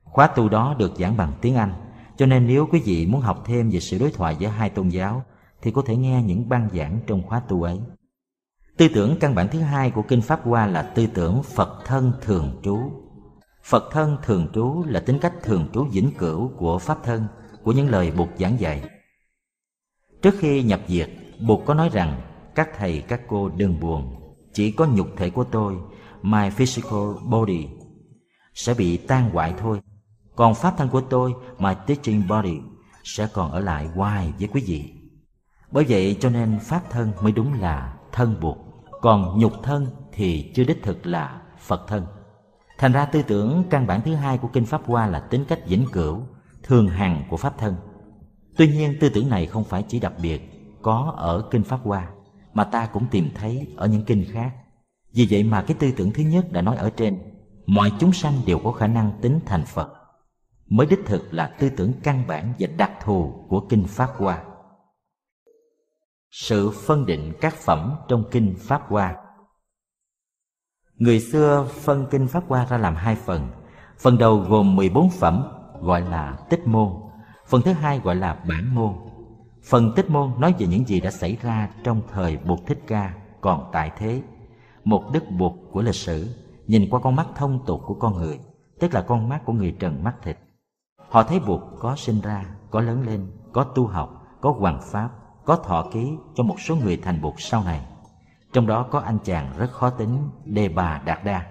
Khóa 0.03 0.27
tu 0.27 0.49
đó 0.49 0.75
được 0.77 0.91
giảng 0.97 1.17
bằng 1.17 1.33
tiếng 1.41 1.55
Anh, 1.55 1.73
cho 2.17 2.25
nên 2.25 2.47
nếu 2.47 2.67
quý 2.71 2.81
vị 2.85 3.05
muốn 3.05 3.21
học 3.21 3.43
thêm 3.45 3.69
về 3.69 3.79
sự 3.79 3.99
đối 3.99 4.11
thoại 4.11 4.35
giữa 4.39 4.47
hai 4.47 4.69
tôn 4.69 4.89
giáo 4.89 5.23
thì 5.61 5.71
có 5.71 5.81
thể 5.85 5.95
nghe 5.95 6.23
những 6.23 6.49
băng 6.49 6.69
giảng 6.73 6.99
trong 7.07 7.21
khóa 7.27 7.39
tu 7.39 7.63
ấy. 7.63 7.79
Tư 8.77 8.87
tưởng 8.93 9.17
căn 9.19 9.35
bản 9.35 9.47
thứ 9.51 9.59
hai 9.59 9.91
của 9.91 10.01
Kinh 10.01 10.21
Pháp 10.21 10.43
Hoa 10.43 10.67
là 10.67 10.81
tư 10.81 11.07
tưởng 11.07 11.43
Phật 11.43 11.85
thân 11.85 12.13
thường 12.21 12.61
trú. 12.63 12.79
Phật 13.63 13.89
thân 13.91 14.17
thường 14.23 14.47
trú 14.53 14.83
là 14.87 14.99
tính 14.99 15.19
cách 15.21 15.33
thường 15.43 15.67
trú 15.73 15.83
vĩnh 15.83 16.11
cửu 16.17 16.51
của 16.57 16.79
Pháp 16.79 16.97
thân, 17.03 17.27
của 17.63 17.71
những 17.71 17.89
lời 17.89 18.11
Bụt 18.11 18.29
giảng 18.39 18.59
dạy. 18.59 18.83
Trước 20.21 20.35
khi 20.39 20.63
nhập 20.63 20.81
diệt, 20.87 21.09
Bụt 21.47 21.59
có 21.65 21.73
nói 21.73 21.89
rằng 21.93 22.21
các 22.55 22.69
thầy 22.77 23.01
các 23.01 23.21
cô 23.27 23.49
đừng 23.49 23.79
buồn, 23.79 24.15
chỉ 24.53 24.71
có 24.71 24.85
nhục 24.85 25.07
thể 25.17 25.29
của 25.29 25.43
tôi, 25.43 25.77
my 26.21 26.49
physical 26.49 27.13
body, 27.29 27.67
sẽ 28.53 28.73
bị 28.73 28.97
tan 28.97 29.29
hoại 29.29 29.53
thôi. 29.57 29.81
Còn 30.35 30.55
Pháp 30.55 30.73
thân 30.77 30.89
của 30.89 31.01
tôi, 31.01 31.33
my 31.57 31.73
teaching 31.87 32.27
body, 32.29 32.57
sẽ 33.03 33.27
còn 33.33 33.51
ở 33.51 33.59
lại 33.59 33.87
hoài 33.87 34.33
với 34.39 34.47
quý 34.47 34.63
vị. 34.67 34.93
Bởi 35.71 35.85
vậy 35.89 36.17
cho 36.19 36.29
nên 36.29 36.59
Pháp 36.59 36.81
thân 36.89 37.11
mới 37.21 37.31
đúng 37.31 37.53
là 37.53 37.97
thân 38.11 38.35
buộc 38.41 38.57
còn 39.01 39.39
nhục 39.39 39.53
thân 39.63 39.87
thì 40.11 40.51
chưa 40.55 40.63
đích 40.63 40.83
thực 40.83 41.05
là 41.05 41.41
Phật 41.59 41.87
thân. 41.87 42.05
Thành 42.77 42.91
ra 42.91 43.05
tư 43.05 43.21
tưởng 43.21 43.63
căn 43.69 43.87
bản 43.87 44.01
thứ 44.01 44.15
hai 44.15 44.37
của 44.37 44.47
Kinh 44.47 44.65
Pháp 44.65 44.81
Hoa 44.85 45.07
là 45.07 45.19
tính 45.19 45.45
cách 45.47 45.59
vĩnh 45.67 45.85
cửu, 45.91 46.21
thường 46.63 46.87
hằng 46.87 47.23
của 47.29 47.37
Pháp 47.37 47.57
thân. 47.57 47.75
Tuy 48.57 48.67
nhiên 48.67 48.95
tư 48.99 49.09
tưởng 49.09 49.29
này 49.29 49.45
không 49.45 49.63
phải 49.63 49.83
chỉ 49.87 49.99
đặc 49.99 50.13
biệt 50.21 50.41
có 50.81 51.13
ở 51.17 51.47
Kinh 51.51 51.63
Pháp 51.63 51.79
Hoa, 51.83 52.09
mà 52.53 52.63
ta 52.63 52.85
cũng 52.85 53.05
tìm 53.11 53.29
thấy 53.35 53.67
ở 53.77 53.87
những 53.87 54.05
kinh 54.05 54.25
khác. 54.31 54.51
Vì 55.13 55.27
vậy 55.29 55.43
mà 55.43 55.61
cái 55.61 55.77
tư 55.79 55.91
tưởng 55.91 56.11
thứ 56.11 56.23
nhất 56.23 56.51
đã 56.51 56.61
nói 56.61 56.75
ở 56.75 56.89
trên, 56.89 57.17
mọi 57.65 57.91
chúng 57.99 58.13
sanh 58.13 58.33
đều 58.45 58.59
có 58.63 58.71
khả 58.71 58.87
năng 58.87 59.11
tính 59.21 59.39
thành 59.45 59.65
Phật, 59.65 59.93
mới 60.69 60.87
đích 60.87 60.99
thực 61.05 61.33
là 61.33 61.47
tư 61.47 61.69
tưởng 61.69 61.93
căn 62.03 62.27
bản 62.27 62.53
và 62.59 62.67
đặc 62.77 62.91
thù 63.03 63.45
của 63.49 63.59
Kinh 63.69 63.83
Pháp 63.87 64.09
Hoa. 64.17 64.43
Sự 66.31 66.71
phân 66.71 67.05
định 67.05 67.33
các 67.41 67.53
phẩm 67.53 67.95
trong 68.07 68.23
Kinh 68.31 68.55
Pháp 68.59 68.81
Hoa 68.87 69.15
Người 70.95 71.19
xưa 71.19 71.67
phân 71.71 72.05
kinh 72.11 72.27
Pháp 72.27 72.43
Hoa 72.47 72.65
ra 72.65 72.77
làm 72.77 72.95
hai 72.95 73.15
phần. 73.15 73.47
Phần 73.99 74.17
đầu 74.17 74.37
gồm 74.49 74.75
14 74.75 75.09
phẩm 75.09 75.43
gọi 75.81 76.01
là 76.01 76.37
tích 76.49 76.67
môn. 76.67 76.89
Phần 77.47 77.61
thứ 77.61 77.71
hai 77.71 77.99
gọi 77.99 78.15
là 78.15 78.43
bản 78.49 78.75
môn. 78.75 78.93
Phần 79.63 79.93
tích 79.95 80.09
môn 80.09 80.31
nói 80.39 80.55
về 80.59 80.67
những 80.67 80.87
gì 80.87 81.01
đã 81.01 81.11
xảy 81.11 81.37
ra 81.41 81.69
trong 81.83 82.01
thời 82.11 82.37
Bụt 82.37 82.59
Thích 82.67 82.83
Ca 82.87 83.13
còn 83.41 83.69
tại 83.71 83.91
thế. 83.97 84.21
Một 84.83 85.03
đức 85.13 85.23
buộc 85.39 85.55
của 85.71 85.81
lịch 85.81 85.95
sử 85.95 86.35
nhìn 86.67 86.89
qua 86.89 86.99
con 86.99 87.15
mắt 87.15 87.27
thông 87.35 87.65
tục 87.65 87.81
của 87.85 87.93
con 87.93 88.17
người, 88.17 88.39
tức 88.79 88.93
là 88.93 89.01
con 89.01 89.29
mắt 89.29 89.41
của 89.45 89.53
người 89.53 89.75
trần 89.79 90.03
mắt 90.03 90.15
thịt. 90.23 90.37
Họ 91.09 91.23
thấy 91.23 91.39
buộc 91.39 91.61
có 91.79 91.95
sinh 91.95 92.21
ra, 92.21 92.45
có 92.71 92.81
lớn 92.81 93.03
lên, 93.05 93.31
có 93.53 93.63
tu 93.63 93.87
học, 93.87 94.23
có 94.41 94.51
hoàng 94.51 94.79
pháp, 94.83 95.09
có 95.45 95.55
thọ 95.55 95.89
ký 95.93 96.11
cho 96.35 96.43
một 96.43 96.61
số 96.61 96.75
người 96.75 96.97
thành 96.97 97.21
Bụt 97.21 97.33
sau 97.37 97.63
này 97.63 97.81
trong 98.53 98.67
đó 98.67 98.87
có 98.91 98.99
anh 98.99 99.17
chàng 99.23 99.53
rất 99.57 99.71
khó 99.71 99.89
tính 99.89 100.29
đề 100.45 100.69
bà 100.69 101.01
đạt 101.05 101.23
đa, 101.23 101.45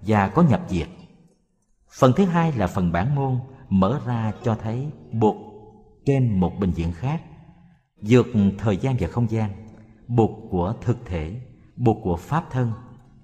và 0.00 0.28
có 0.28 0.42
nhập 0.42 0.60
diệt 0.68 0.88
phần 1.90 2.12
thứ 2.16 2.24
hai 2.24 2.52
là 2.52 2.66
phần 2.66 2.92
bản 2.92 3.14
môn 3.14 3.38
mở 3.68 4.00
ra 4.06 4.32
cho 4.42 4.54
thấy 4.54 4.90
Bụt 5.12 5.36
trên 6.06 6.40
một 6.40 6.52
bệnh 6.60 6.70
viện 6.70 6.92
khác, 6.92 7.22
vượt 8.02 8.26
thời 8.58 8.76
gian 8.76 8.96
và 9.00 9.08
không 9.08 9.30
gian 9.30 9.50
Bụt 10.08 10.30
của 10.50 10.74
thực 10.80 11.06
thể 11.06 11.40
Bụt 11.76 11.96
của 12.02 12.16
Pháp 12.16 12.44
thân, 12.50 12.72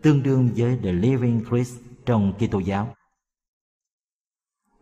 tương 0.03 0.23
đương 0.23 0.51
với 0.57 0.79
The 0.83 0.93
Living 0.93 1.45
Christ 1.49 1.77
trong 2.07 2.33
Kitô 2.33 2.59
giáo. 2.59 2.89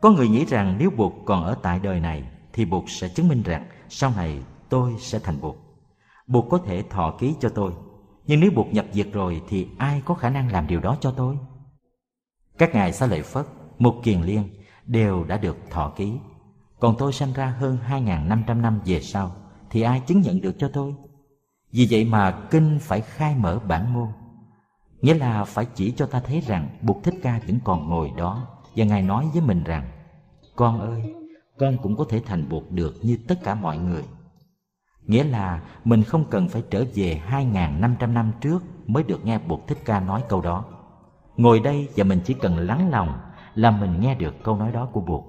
Có 0.00 0.10
người 0.10 0.28
nghĩ 0.28 0.44
rằng 0.44 0.76
nếu 0.78 0.90
Bụt 0.90 1.12
còn 1.24 1.44
ở 1.44 1.56
tại 1.62 1.80
đời 1.82 2.00
này 2.00 2.24
thì 2.52 2.64
Bụt 2.64 2.84
sẽ 2.86 3.08
chứng 3.08 3.28
minh 3.28 3.42
rằng 3.42 3.68
sau 3.88 4.12
này 4.16 4.42
tôi 4.72 4.96
sẽ 4.98 5.18
thành 5.18 5.40
Bụt. 5.40 5.54
Bụt 6.26 6.44
có 6.50 6.58
thể 6.58 6.82
thọ 6.82 7.14
ký 7.18 7.34
cho 7.40 7.48
tôi, 7.48 7.72
nhưng 8.26 8.40
nếu 8.40 8.50
Bụt 8.50 8.66
nhập 8.66 8.86
diệt 8.92 9.06
rồi 9.12 9.42
thì 9.48 9.68
ai 9.78 10.02
có 10.04 10.14
khả 10.14 10.30
năng 10.30 10.52
làm 10.52 10.66
điều 10.66 10.80
đó 10.80 10.96
cho 11.00 11.10
tôi? 11.10 11.38
Các 12.58 12.74
ngài 12.74 12.92
Xá 12.92 13.06
Lợi 13.06 13.22
Phất, 13.22 13.46
Mục 13.78 13.94
Kiền 14.02 14.22
Liên 14.22 14.48
đều 14.86 15.24
đã 15.24 15.36
được 15.36 15.56
thọ 15.70 15.92
ký. 15.96 16.12
Còn 16.80 16.94
tôi 16.98 17.12
sanh 17.12 17.32
ra 17.32 17.46
hơn 17.46 17.78
2.500 17.88 18.60
năm 18.60 18.80
về 18.84 19.00
sau 19.00 19.32
thì 19.70 19.82
ai 19.82 20.00
chứng 20.00 20.20
nhận 20.20 20.40
được 20.40 20.54
cho 20.58 20.68
tôi? 20.68 20.94
Vì 21.72 21.86
vậy 21.90 22.04
mà 22.04 22.46
kinh 22.50 22.78
phải 22.80 23.00
khai 23.00 23.34
mở 23.34 23.58
bản 23.58 23.94
môn 23.94 24.08
Nghĩa 25.00 25.14
là 25.14 25.44
phải 25.44 25.64
chỉ 25.74 25.90
cho 25.90 26.06
ta 26.06 26.20
thấy 26.20 26.40
rằng 26.40 26.78
Bụt 26.82 26.96
Thích 27.02 27.14
Ca 27.22 27.40
vẫn 27.46 27.58
còn 27.64 27.88
ngồi 27.88 28.10
đó 28.16 28.46
Và 28.76 28.84
Ngài 28.84 29.02
nói 29.02 29.28
với 29.32 29.42
mình 29.42 29.64
rằng 29.64 29.90
Con 30.56 30.80
ơi, 30.80 31.14
con 31.58 31.78
cũng 31.82 31.96
có 31.96 32.04
thể 32.08 32.22
thành 32.26 32.48
Bụt 32.48 32.62
được 32.70 32.94
như 33.02 33.18
tất 33.28 33.38
cả 33.44 33.54
mọi 33.54 33.78
người 33.78 34.02
Nghĩa 35.06 35.24
là 35.24 35.62
mình 35.84 36.02
không 36.02 36.24
cần 36.30 36.48
phải 36.48 36.62
trở 36.70 36.84
về 36.94 37.22
2.500 37.30 38.12
năm 38.12 38.32
trước 38.40 38.64
mới 38.86 39.02
được 39.02 39.24
nghe 39.24 39.38
Bụt 39.38 39.60
Thích 39.66 39.78
Ca 39.84 40.00
nói 40.00 40.22
câu 40.28 40.40
đó. 40.40 40.64
Ngồi 41.36 41.60
đây 41.60 41.88
và 41.96 42.04
mình 42.04 42.20
chỉ 42.24 42.34
cần 42.34 42.56
lắng 42.56 42.90
lòng 42.90 43.20
là 43.54 43.70
mình 43.70 44.00
nghe 44.00 44.14
được 44.14 44.34
câu 44.42 44.56
nói 44.56 44.72
đó 44.72 44.88
của 44.92 45.00
Bụt. 45.00 45.24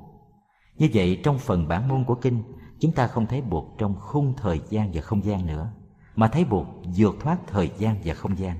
Như 0.77 0.89
vậy 0.93 1.21
trong 1.23 1.37
phần 1.37 1.67
bản 1.67 1.87
môn 1.87 2.03
của 2.03 2.15
Kinh, 2.15 2.43
Chúng 2.83 2.91
ta 2.91 3.07
không 3.07 3.25
thấy 3.25 3.41
Bụt 3.41 3.63
trong 3.77 3.95
khung 3.99 4.33
thời 4.37 4.61
gian 4.69 4.91
và 4.93 5.01
không 5.01 5.25
gian 5.25 5.45
nữa, 5.45 5.71
Mà 6.15 6.27
thấy 6.27 6.45
Bụt 6.45 6.67
vượt 6.95 7.15
thoát 7.19 7.37
thời 7.47 7.71
gian 7.77 7.95
và 8.05 8.13
không 8.13 8.37
gian. 8.37 8.57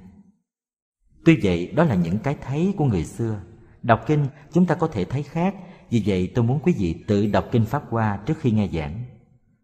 Tuy 1.25 1.39
vậy, 1.43 1.71
đó 1.75 1.83
là 1.83 1.95
những 1.95 2.19
cái 2.19 2.37
thấy 2.41 2.73
của 2.77 2.85
người 2.85 3.05
xưa. 3.05 3.39
Đọc 3.81 4.03
kinh, 4.07 4.25
chúng 4.51 4.65
ta 4.65 4.75
có 4.75 4.87
thể 4.87 5.05
thấy 5.05 5.23
khác. 5.23 5.55
Vì 5.89 6.03
vậy, 6.05 6.31
tôi 6.35 6.45
muốn 6.45 6.59
quý 6.63 6.73
vị 6.77 7.03
tự 7.07 7.27
đọc 7.27 7.45
kinh 7.51 7.65
Pháp 7.65 7.83
Hoa 7.89 8.19
trước 8.25 8.37
khi 8.37 8.51
nghe 8.51 8.67
giảng. 8.67 9.03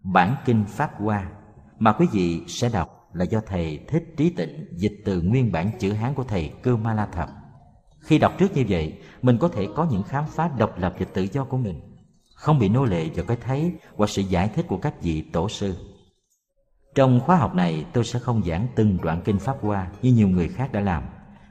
Bản 0.03 0.35
kinh 0.45 0.63
Pháp 0.67 0.91
Hoa 0.97 1.31
mà 1.79 1.93
quý 1.93 2.07
vị 2.11 2.41
sẽ 2.47 2.69
đọc 2.69 3.09
là 3.13 3.25
do 3.25 3.41
Thầy 3.47 3.79
Thích 3.87 4.13
Trí 4.17 4.29
Tịnh 4.29 4.65
dịch 4.71 5.01
từ 5.05 5.21
nguyên 5.21 5.51
bản 5.51 5.71
chữ 5.79 5.93
Hán 5.93 6.13
của 6.13 6.23
Thầy 6.23 6.51
Cơ 6.63 6.75
Ma 6.75 6.93
La 6.93 7.05
Thập 7.05 7.29
Khi 7.99 8.17
đọc 8.17 8.33
trước 8.37 8.55
như 8.55 8.65
vậy, 8.69 8.99
mình 9.21 9.37
có 9.37 9.47
thể 9.47 9.67
có 9.75 9.87
những 9.91 10.03
khám 10.03 10.25
phá 10.27 10.49
độc 10.57 10.79
lập 10.79 10.95
và 10.99 11.05
tự 11.13 11.27
do 11.33 11.43
của 11.43 11.57
mình 11.57 11.81
Không 12.35 12.59
bị 12.59 12.69
nô 12.69 12.85
lệ 12.85 13.09
vào 13.15 13.25
cái 13.25 13.37
thấy 13.45 13.71
hoặc 13.95 14.09
sự 14.09 14.21
giải 14.21 14.49
thích 14.55 14.65
của 14.67 14.77
các 14.77 15.01
vị 15.01 15.21
tổ 15.21 15.49
sư. 15.49 15.75
Trong 16.95 17.19
khóa 17.19 17.35
học 17.35 17.55
này 17.55 17.85
tôi 17.93 18.03
sẽ 18.03 18.19
không 18.19 18.43
giảng 18.45 18.67
từng 18.75 18.97
đoạn 19.03 19.21
kinh 19.25 19.39
Pháp 19.39 19.57
Hoa 19.61 19.87
như 20.01 20.13
nhiều 20.13 20.27
người 20.27 20.47
khác 20.47 20.71
đã 20.71 20.79
làm 20.79 21.03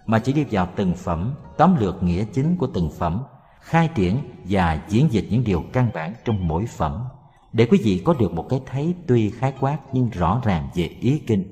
mà 0.07 0.19
chỉ 0.19 0.33
đi 0.33 0.45
vào 0.51 0.69
từng 0.77 0.95
phẩm, 0.95 1.35
tóm 1.57 1.77
lược 1.77 2.03
nghĩa 2.03 2.25
chính 2.25 2.57
của 2.57 2.67
từng 2.75 2.91
phẩm, 2.99 3.23
khai 3.61 3.91
triển 3.95 4.19
và 4.45 4.83
diễn 4.89 5.13
dịch 5.13 5.27
những 5.31 5.45
điều 5.45 5.65
căn 5.73 5.91
bản 5.95 6.15
trong 6.25 6.49
mỗi 6.49 6.67
phẩm 6.67 7.05
để 7.53 7.67
quý 7.71 7.79
vị 7.83 8.03
có 8.05 8.15
được 8.15 8.33
một 8.33 8.47
cái 8.49 8.61
thấy 8.67 8.95
tuy 9.07 9.31
khái 9.31 9.53
quát 9.61 9.79
nhưng 9.93 10.11
rõ 10.11 10.41
ràng 10.45 10.69
về 10.75 10.85
ý 11.01 11.19
kinh. 11.19 11.45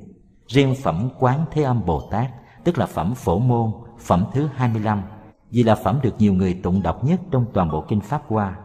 Riêng 0.49 0.75
phẩm 0.75 1.09
Quán 1.19 1.45
Thế 1.53 1.63
Âm 1.63 1.87
Bồ 1.87 2.09
Tát, 2.11 2.31
tức 2.65 2.79
là 2.79 2.87
phẩm 2.87 3.15
Phổ 3.15 3.39
Môn, 3.39 3.73
phẩm 3.99 4.25
thứ 4.33 4.49
25, 4.55 5.03
vì 5.51 5.63
là 5.63 5.75
phẩm 5.75 6.01
được 6.03 6.15
nhiều 6.19 6.33
người 6.35 6.55
tụng 6.55 6.83
đọc 6.83 7.05
nhất 7.05 7.21
trong 7.31 7.47
toàn 7.53 7.71
bộ 7.71 7.85
kinh 7.89 8.01
Pháp 8.01 8.23
Hoa, 8.29 8.57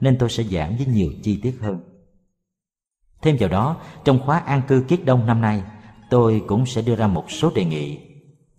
nên 0.00 0.18
tôi 0.18 0.30
sẽ 0.30 0.42
giảng 0.42 0.76
với 0.76 0.86
nhiều 0.86 1.10
chi 1.22 1.40
tiết 1.42 1.58
hơn. 1.60 1.80
Thêm 3.22 3.36
vào 3.40 3.48
đó, 3.48 3.76
trong 4.04 4.18
khóa 4.26 4.38
an 4.38 4.62
cư 4.68 4.84
kiết 4.88 5.04
đông 5.04 5.26
năm 5.26 5.40
nay, 5.40 5.62
tôi 6.10 6.42
cũng 6.46 6.66
sẽ 6.66 6.82
đưa 6.82 6.96
ra 6.96 7.06
một 7.06 7.30
số 7.30 7.50
đề 7.54 7.64
nghị 7.64 7.98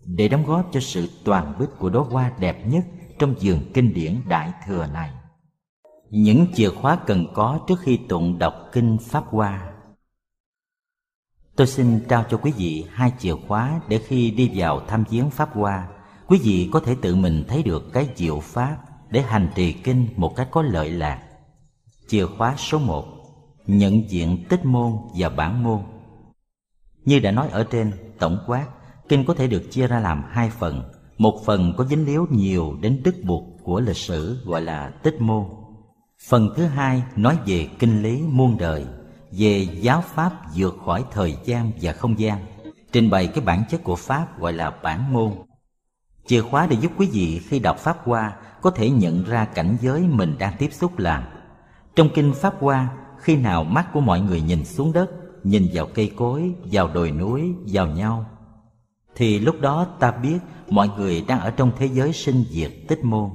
để 0.04 0.28
đóng 0.28 0.44
góp 0.46 0.70
cho 0.72 0.80
sự 0.80 1.10
toàn 1.24 1.54
bích 1.60 1.70
của 1.80 1.90
đóa 1.90 2.04
hoa 2.04 2.32
đẹp 2.40 2.68
nhất 2.68 2.84
trong 3.20 3.36
vườn 3.42 3.60
kinh 3.74 3.94
điển 3.94 4.22
Đại 4.28 4.52
Thừa 4.66 4.88
này. 4.94 5.10
Những 6.10 6.48
chìa 6.54 6.70
khóa 6.70 6.98
cần 7.06 7.28
có 7.34 7.60
trước 7.68 7.80
khi 7.80 7.98
tụng 7.98 8.40
đọc 8.40 8.54
kinh 8.72 8.98
Pháp 8.98 9.24
Hoa. 9.28 9.74
Tôi 11.56 11.68
xin 11.68 12.00
trao 12.10 12.26
cho 12.30 12.38
quý 12.38 12.52
vị 12.58 12.86
hai 12.90 13.12
chìa 13.20 13.36
khóa 13.48 13.82
để 13.88 14.02
khi 14.08 14.32
đi 14.32 14.52
vào 14.54 14.82
tham 14.88 15.04
viếng 15.10 15.30
Pháp 15.30 15.54
Hoa, 15.54 15.88
quý 16.28 16.40
vị 16.44 16.70
có 16.72 16.80
thể 16.80 16.96
tự 17.02 17.16
mình 17.16 17.44
thấy 17.48 17.64
được 17.64 17.94
cái 17.94 18.10
diệu 18.16 18.40
Pháp 18.40 18.78
để 19.10 19.22
hành 19.22 19.50
trì 19.56 19.74
kinh 19.74 20.08
một 20.16 20.36
cách 20.36 20.48
có 20.52 20.62
lợi 20.62 20.92
lạc. 20.92 21.24
Chìa 22.08 22.26
khóa 22.26 22.56
số 22.58 22.80
một 22.80 23.06
Nhận 23.68 24.10
diện 24.10 24.46
tích 24.50 24.66
môn 24.66 24.94
và 25.16 25.30
bản 25.30 25.64
môn. 25.64 25.80
Như 27.06 27.20
đã 27.20 27.32
nói 27.32 27.50
ở 27.50 27.64
trên, 27.64 27.92
tổng 28.20 28.44
quát 28.48 28.68
Kinh 29.10 29.26
có 29.26 29.34
thể 29.34 29.48
được 29.48 29.64
chia 29.72 29.88
ra 29.88 30.00
làm 30.00 30.24
hai 30.30 30.50
phần. 30.50 30.84
Một 31.18 31.42
phần 31.46 31.74
có 31.78 31.86
dính 31.86 32.06
líu 32.06 32.28
nhiều 32.30 32.78
đến 32.82 33.02
đức 33.04 33.16
buộc 33.24 33.44
của 33.64 33.80
lịch 33.80 33.98
sử 33.98 34.44
gọi 34.46 34.62
là 34.62 34.90
tích 35.04 35.22
môn. 35.22 35.46
Phần 36.28 36.50
thứ 36.56 36.66
hai 36.66 37.04
nói 37.16 37.38
về 37.46 37.68
kinh 37.80 38.02
lý 38.02 38.22
muôn 38.22 38.58
đời 38.58 38.86
Về 39.32 39.68
giáo 39.82 40.02
pháp 40.02 40.32
vượt 40.56 40.78
khỏi 40.86 41.06
thời 41.12 41.38
gian 41.46 41.72
và 41.82 41.94
không 41.94 42.20
gian. 42.20 42.46
Trình 42.92 43.10
bày 43.10 43.28
cái 43.28 43.46
bản 43.46 43.64
chất 43.70 43.84
của 43.84 43.96
Pháp 43.96 44.40
gọi 44.40 44.54
là 44.54 44.70
bản 44.84 45.14
môn. 45.14 45.32
Chìa 46.28 46.42
khóa 46.42 46.68
để 46.68 46.78
giúp 46.82 46.92
quý 46.98 47.08
vị 47.12 47.42
khi 47.48 47.60
đọc 47.60 47.78
Pháp 47.78 47.98
Hoa 48.04 48.36
Có 48.62 48.72
thể 48.72 48.90
nhận 48.90 49.24
ra 49.24 49.46
cảnh 49.46 49.78
giới 49.82 50.02
mình 50.02 50.36
đang 50.40 50.54
tiếp 50.60 50.70
xúc 50.74 50.98
là 50.98 51.28
Trong 51.96 52.10
kinh 52.16 52.34
Pháp 52.34 52.54
Hoa 52.60 52.88
Khi 53.18 53.36
nào 53.36 53.64
mắt 53.64 53.88
của 53.94 54.02
mọi 54.02 54.22
người 54.22 54.42
nhìn 54.42 54.66
xuống 54.66 54.94
đất 54.94 55.10
Nhìn 55.44 55.68
vào 55.74 55.88
cây 55.94 56.12
cối, 56.16 56.54
vào 56.72 56.88
đồi 56.94 57.12
núi, 57.12 57.54
vào 57.66 57.88
nhau 57.88 58.26
thì 59.20 59.40
lúc 59.40 59.62
đó 59.62 59.88
ta 60.00 60.12
biết 60.12 60.40
mọi 60.70 60.90
người 60.98 61.24
đang 61.28 61.40
ở 61.40 61.52
trong 61.52 61.72
thế 61.78 61.86
giới 61.86 62.14
sinh 62.14 62.44
diệt 62.50 62.72
tích 62.88 63.04
môn 63.04 63.30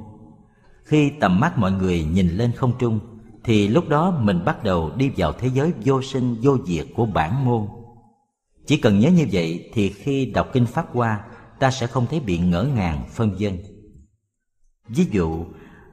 khi 0.85 1.11
tầm 1.21 1.41
mắt 1.41 1.59
mọi 1.59 1.73
người 1.73 2.05
nhìn 2.05 2.29
lên 2.29 2.53
không 2.53 2.73
trung, 2.79 3.01
thì 3.45 3.69
lúc 3.69 3.89
đó 3.89 4.19
mình 4.21 4.45
bắt 4.45 4.65
đầu 4.65 4.91
đi 4.97 5.11
vào 5.17 5.33
thế 5.33 5.49
giới 5.55 5.73
vô 5.85 6.03
sinh, 6.03 6.37
vô 6.43 6.59
diệt 6.67 6.87
của 6.97 7.07
bản 7.07 7.45
môn. 7.45 7.67
Chỉ 8.67 8.77
cần 8.77 8.99
nhớ 8.99 9.11
như 9.11 9.27
vậy 9.33 9.71
thì 9.73 9.89
khi 9.89 10.27
đọc 10.27 10.49
kinh 10.53 10.67
pháp 10.67 10.87
hoa, 10.93 11.25
ta 11.59 11.71
sẽ 11.71 11.87
không 11.87 12.07
thấy 12.11 12.21
bị 12.21 12.39
ngỡ 12.39 12.63
ngàng 12.63 13.05
phân 13.11 13.37
vân. 13.41 13.59
Ví 14.89 15.07
dụ, 15.11 15.45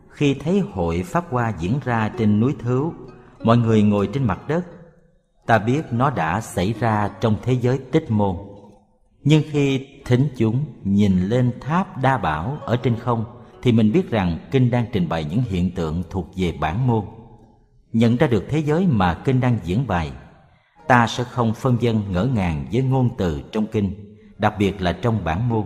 khi 0.09 0.33
thấy 0.33 0.59
hội 0.59 1.03
pháp 1.05 1.25
hoa 1.29 1.53
diễn 1.59 1.79
ra 1.83 2.11
trên 2.17 2.39
núi 2.39 2.55
thứu 2.59 2.93
mọi 3.43 3.57
người 3.57 3.81
ngồi 3.81 4.09
trên 4.13 4.23
mặt 4.23 4.47
đất, 4.47 4.65
ta 5.45 5.59
biết 5.59 5.81
nó 5.91 6.09
đã 6.09 6.41
xảy 6.41 6.73
ra 6.79 7.11
trong 7.21 7.35
thế 7.43 7.53
giới 7.53 7.79
tích 7.91 8.11
môn. 8.11 8.35
Nhưng 9.23 9.43
khi 9.51 9.87
thính 10.05 10.27
chúng 10.37 10.65
nhìn 10.83 11.21
lên 11.21 11.51
tháp 11.61 11.97
đa 12.01 12.17
bảo 12.17 12.57
ở 12.61 12.77
trên 12.77 12.95
không 12.95 13.40
thì 13.61 13.71
mình 13.71 13.91
biết 13.91 14.09
rằng 14.11 14.37
kinh 14.51 14.71
đang 14.71 14.85
trình 14.91 15.09
bày 15.09 15.23
những 15.23 15.41
hiện 15.41 15.71
tượng 15.71 16.03
thuộc 16.09 16.31
về 16.35 16.53
bản 16.59 16.87
môn. 16.87 17.01
Nhận 17.93 18.17
ra 18.17 18.27
được 18.27 18.45
thế 18.49 18.59
giới 18.59 18.87
mà 18.87 19.13
kinh 19.13 19.39
đang 19.39 19.57
diễn 19.63 19.87
bày 19.87 20.11
ta 20.91 21.07
sẽ 21.07 21.23
không 21.23 21.53
phân 21.53 21.77
vân 21.81 22.01
ngỡ 22.11 22.25
ngàng 22.25 22.65
với 22.71 22.83
ngôn 22.83 23.09
từ 23.17 23.41
trong 23.51 23.67
kinh, 23.67 24.15
đặc 24.37 24.53
biệt 24.59 24.81
là 24.81 24.93
trong 24.93 25.23
bản 25.23 25.49
môn. 25.49 25.63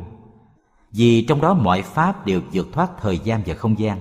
Vì 0.91 1.21
trong 1.21 1.41
đó 1.41 1.53
mọi 1.53 1.81
pháp 1.81 2.25
đều 2.25 2.41
vượt 2.53 2.67
thoát 2.73 2.91
thời 3.01 3.19
gian 3.19 3.41
và 3.45 3.53
không 3.53 3.79
gian, 3.79 3.99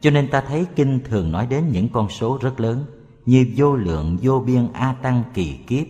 cho 0.00 0.10
nên 0.10 0.28
ta 0.28 0.40
thấy 0.40 0.66
kinh 0.76 1.00
thường 1.04 1.32
nói 1.32 1.46
đến 1.46 1.64
những 1.72 1.88
con 1.88 2.08
số 2.08 2.38
rất 2.40 2.60
lớn 2.60 2.84
như 3.26 3.46
vô 3.56 3.76
lượng, 3.76 4.18
vô 4.22 4.40
biên, 4.46 4.68
a 4.72 4.92
tăng, 5.02 5.22
kỳ 5.34 5.56
kiếp. 5.66 5.86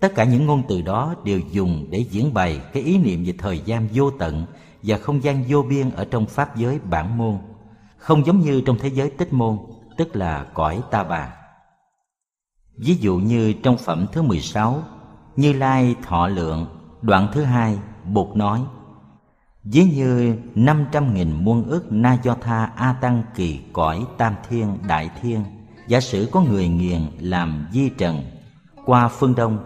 Tất 0.00 0.14
cả 0.14 0.24
những 0.24 0.46
ngôn 0.46 0.62
từ 0.68 0.82
đó 0.82 1.14
đều 1.24 1.40
dùng 1.52 1.86
để 1.90 1.98
diễn 1.98 2.34
bày 2.34 2.60
cái 2.72 2.82
ý 2.82 2.98
niệm 2.98 3.24
về 3.24 3.34
thời 3.38 3.58
gian 3.64 3.88
vô 3.94 4.10
tận 4.10 4.46
và 4.82 4.96
không 4.98 5.22
gian 5.22 5.44
vô 5.48 5.62
biên 5.62 5.90
ở 5.90 6.04
trong 6.04 6.26
pháp 6.26 6.56
giới 6.56 6.78
bản 6.90 7.18
môn, 7.18 7.38
không 7.96 8.26
giống 8.26 8.40
như 8.40 8.60
trong 8.60 8.76
thế 8.78 8.88
giới 8.88 9.10
tích 9.10 9.32
môn, 9.32 9.58
tức 9.96 10.16
là 10.16 10.46
cõi 10.54 10.82
ta 10.90 11.04
bà. 11.04 11.34
Ví 12.76 12.94
dụ 12.94 13.16
như 13.16 13.52
trong 13.52 13.76
phẩm 13.76 14.06
thứ 14.12 14.22
16 14.22 14.82
Như 15.36 15.52
Lai 15.52 15.96
Thọ 16.02 16.28
Lượng, 16.28 16.66
đoạn 17.02 17.28
thứ 17.32 17.42
hai, 17.42 17.78
Bụt 18.12 18.36
nói, 18.36 18.60
Ví 19.64 19.84
như 19.84 20.36
năm 20.54 20.86
trăm 20.92 21.14
nghìn 21.14 21.44
muôn 21.44 21.64
ức 21.64 21.92
na 21.92 22.18
do 22.22 22.36
tha 22.40 22.64
a 22.64 22.92
tăng 22.92 23.22
kỳ 23.34 23.60
cõi 23.72 24.06
tam 24.18 24.34
thiên 24.48 24.78
đại 24.88 25.10
thiên, 25.20 25.44
Giả 25.86 26.00
sử 26.00 26.28
có 26.32 26.40
người 26.40 26.68
nghiền 26.68 27.06
làm 27.20 27.66
di 27.72 27.88
trần 27.88 28.22
Qua 28.84 29.08
phương 29.08 29.34
đông, 29.34 29.58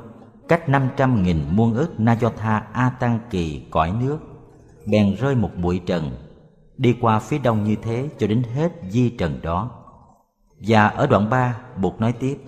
cách 0.49 0.69
năm 0.69 0.89
trăm 0.97 1.23
nghìn 1.23 1.45
muôn 1.51 1.75
ức 1.75 2.01
na 2.01 2.13
do 2.13 2.31
tha 2.37 2.63
a 2.73 2.91
tăng 2.91 3.19
kỳ 3.31 3.67
cõi 3.71 3.93
nước 4.01 4.36
bèn 4.87 5.15
rơi 5.15 5.35
một 5.35 5.51
bụi 5.63 5.81
trần, 5.87 6.11
đi 6.79 6.97
qua 7.01 7.19
phía 7.19 7.39
đông 7.39 7.65
như 7.65 7.77
thế 7.83 8.09
cho 8.19 8.27
đến 8.27 8.43
hết 8.55 8.73
di 8.91 9.11
trần 9.11 9.41
đó. 9.43 9.71
Và 10.61 10.87
ở 10.87 11.07
đoạn 11.07 11.31
ba 11.31 11.61
buộc 11.77 12.01
nói 12.01 12.13
tiếp, 12.13 12.39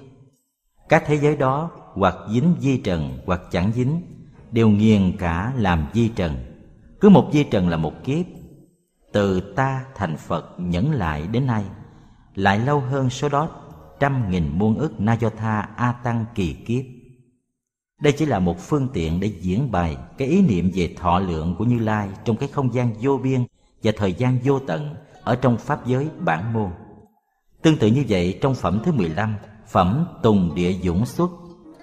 các 0.88 1.02
thế 1.06 1.18
giới 1.18 1.36
đó, 1.36 1.70
hoặc 1.92 2.14
dính 2.32 2.54
di 2.60 2.78
trần, 2.78 3.18
hoặc 3.26 3.40
chẳng 3.50 3.72
dính, 3.72 4.02
đều 4.50 4.68
nghiền 4.68 5.16
cả 5.18 5.52
làm 5.56 5.86
di 5.94 6.08
trần. 6.08 6.36
Cứ 7.00 7.08
một 7.08 7.28
di 7.32 7.44
trần 7.44 7.68
là 7.68 7.76
một 7.76 7.92
kiếp. 8.04 8.26
Từ 9.12 9.40
ta 9.40 9.84
thành 9.94 10.16
phật 10.16 10.54
nhẫn 10.58 10.92
lại 10.92 11.26
đến 11.26 11.46
nay, 11.46 11.64
lại 12.34 12.58
lâu 12.58 12.80
hơn 12.80 13.10
số 13.10 13.28
đó, 13.28 13.48
trăm 14.00 14.30
nghìn 14.30 14.58
muôn 14.58 14.78
ức 14.78 15.00
na 15.00 15.12
do 15.12 15.30
tha 15.30 15.68
a 15.76 15.92
tăng 15.92 16.24
kỳ 16.34 16.52
kiếp 16.52 16.84
đây 18.00 18.12
chỉ 18.12 18.26
là 18.26 18.38
một 18.38 18.58
phương 18.58 18.88
tiện 18.92 19.20
để 19.20 19.32
diễn 19.40 19.70
bày 19.70 19.96
cái 20.18 20.28
ý 20.28 20.42
niệm 20.42 20.70
về 20.74 20.94
thọ 20.96 21.18
lượng 21.18 21.54
của 21.58 21.64
như 21.64 21.78
lai 21.78 22.08
trong 22.24 22.36
cái 22.36 22.48
không 22.52 22.74
gian 22.74 22.92
vô 23.00 23.18
biên 23.22 23.44
và 23.82 23.92
thời 23.96 24.12
gian 24.12 24.38
vô 24.44 24.58
tận 24.58 24.94
ở 25.22 25.36
trong 25.36 25.58
pháp 25.58 25.86
giới 25.86 26.08
bản 26.18 26.52
môn. 26.52 26.70
Tương 27.62 27.76
tự 27.76 27.86
như 27.86 28.04
vậy, 28.08 28.38
trong 28.40 28.54
phẩm 28.54 28.80
thứ 28.84 28.92
15 28.92 29.34
phẩm 29.68 30.06
tùng 30.22 30.54
địa 30.54 30.72
dũng 30.82 31.06
xuất, 31.06 31.30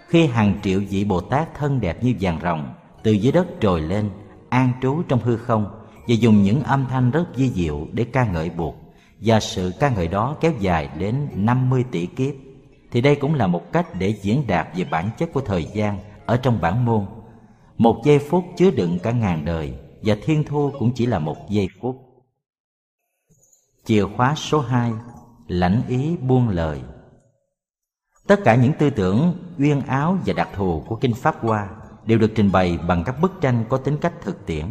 khi 0.07 0.25
hàng 0.27 0.59
triệu 0.63 0.81
vị 0.89 1.03
bồ 1.03 1.21
tát 1.21 1.55
thân 1.55 1.79
đẹp 1.79 2.03
như 2.03 2.13
vàng 2.21 2.39
rồng 2.43 2.73
từ 3.03 3.11
dưới 3.11 3.31
đất 3.31 3.47
trồi 3.61 3.81
lên, 3.81 4.09
an 4.49 4.71
trú 4.81 5.01
trong 5.07 5.19
hư 5.19 5.37
không 5.37 5.65
và 6.07 6.15
dùng 6.15 6.43
những 6.43 6.63
âm 6.63 6.85
thanh 6.89 7.11
rất 7.11 7.25
di 7.35 7.49
diệu 7.49 7.87
để 7.91 8.03
ca 8.03 8.25
ngợi 8.31 8.49
buộc, 8.49 8.75
và 9.21 9.39
sự 9.39 9.71
ca 9.79 9.89
ngợi 9.89 10.07
đó 10.07 10.37
kéo 10.41 10.53
dài 10.59 10.89
đến 10.99 11.27
50 11.35 11.85
tỷ 11.91 12.05
kiếp 12.05 12.35
thì 12.95 13.01
đây 13.01 13.15
cũng 13.15 13.33
là 13.33 13.47
một 13.47 13.71
cách 13.71 13.87
để 13.99 14.09
diễn 14.21 14.47
đạt 14.47 14.67
về 14.75 14.83
bản 14.83 15.09
chất 15.17 15.29
của 15.33 15.41
thời 15.41 15.65
gian 15.73 15.99
ở 16.25 16.37
trong 16.37 16.61
bản 16.61 16.85
môn. 16.85 17.05
Một 17.77 18.01
giây 18.05 18.19
phút 18.19 18.45
chứa 18.57 18.71
đựng 18.71 18.99
cả 19.03 19.11
ngàn 19.11 19.45
đời 19.45 19.73
và 20.01 20.15
thiên 20.23 20.43
thu 20.43 20.71
cũng 20.79 20.91
chỉ 20.95 21.05
là 21.05 21.19
một 21.19 21.49
giây 21.49 21.67
phút. 21.81 21.95
Chìa 23.85 24.05
khóa 24.15 24.35
số 24.35 24.59
2 24.59 24.91
lãnh 25.47 25.81
ý 25.87 26.17
buông 26.17 26.49
lời. 26.49 26.81
Tất 28.27 28.39
cả 28.43 28.55
những 28.55 28.71
tư 28.79 28.89
tưởng, 28.89 29.33
uyên 29.59 29.81
áo 29.81 30.17
và 30.25 30.33
đặc 30.33 30.49
thù 30.55 30.83
của 30.87 30.95
kinh 30.95 31.13
pháp 31.13 31.35
hoa 31.41 31.69
đều 32.05 32.17
được 32.17 32.31
trình 32.35 32.51
bày 32.51 32.77
bằng 32.87 33.03
các 33.03 33.21
bức 33.21 33.31
tranh 33.41 33.65
có 33.69 33.77
tính 33.77 33.97
cách 33.97 34.13
thực 34.21 34.45
tiễn. 34.45 34.65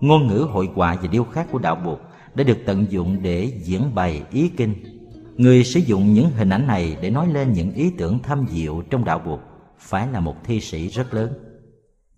Ngôn 0.00 0.26
ngữ 0.26 0.46
hội 0.50 0.70
họa 0.74 0.96
và 1.02 1.08
điêu 1.08 1.24
khắc 1.24 1.52
của 1.52 1.58
đạo 1.58 1.76
Bụt 1.76 1.98
đã 2.34 2.44
được 2.44 2.58
tận 2.66 2.86
dụng 2.90 3.22
để 3.22 3.60
diễn 3.64 3.94
bày 3.94 4.22
ý 4.30 4.48
kinh. 4.48 4.93
Người 5.36 5.64
sử 5.64 5.80
dụng 5.80 6.14
những 6.14 6.30
hình 6.30 6.48
ảnh 6.48 6.66
này 6.66 6.96
để 7.00 7.10
nói 7.10 7.28
lên 7.28 7.52
những 7.52 7.72
ý 7.72 7.90
tưởng 7.98 8.18
thâm 8.22 8.46
diệu 8.50 8.82
trong 8.90 9.04
đạo 9.04 9.18
Bụt 9.18 9.40
phải 9.78 10.08
là 10.12 10.20
một 10.20 10.44
thi 10.44 10.60
sĩ 10.60 10.88
rất 10.88 11.14
lớn. 11.14 11.32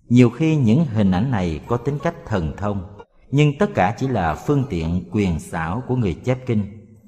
Nhiều 0.09 0.31
khi 0.31 0.57
những 0.57 0.85
hình 0.85 1.11
ảnh 1.11 1.31
này 1.31 1.61
có 1.66 1.76
tính 1.76 1.98
cách 2.02 2.14
thần 2.26 2.52
thông, 2.57 2.83
nhưng 3.31 3.59
tất 3.59 3.70
cả 3.74 3.94
chỉ 3.98 4.09
là 4.09 4.35
phương 4.35 4.64
tiện 4.70 5.05
quyền 5.11 5.40
xảo 5.40 5.83
của 5.88 5.96
người 5.96 6.14
chép 6.14 6.46
kinh, 6.46 6.64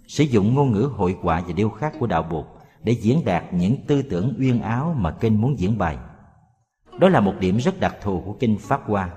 sử 0.06 0.24
dụng 0.24 0.54
ngôn 0.54 0.72
ngữ 0.72 0.90
hội 0.94 1.16
họa 1.20 1.42
và 1.46 1.52
điêu 1.52 1.70
khắc 1.70 1.92
của 2.00 2.06
đạo 2.06 2.22
Bụt 2.30 2.44
để 2.82 2.92
diễn 2.92 3.24
đạt 3.24 3.54
những 3.54 3.76
tư 3.86 4.02
tưởng 4.02 4.34
uyên 4.38 4.60
áo 4.60 4.94
mà 4.98 5.10
kinh 5.10 5.40
muốn 5.40 5.58
diễn 5.58 5.78
bày. 5.78 5.96
Đó 7.00 7.08
là 7.08 7.20
một 7.20 7.34
điểm 7.40 7.56
rất 7.56 7.80
đặc 7.80 7.96
thù 8.02 8.22
của 8.26 8.36
kinh 8.40 8.56
Pháp 8.58 8.80
Hoa 8.86 9.10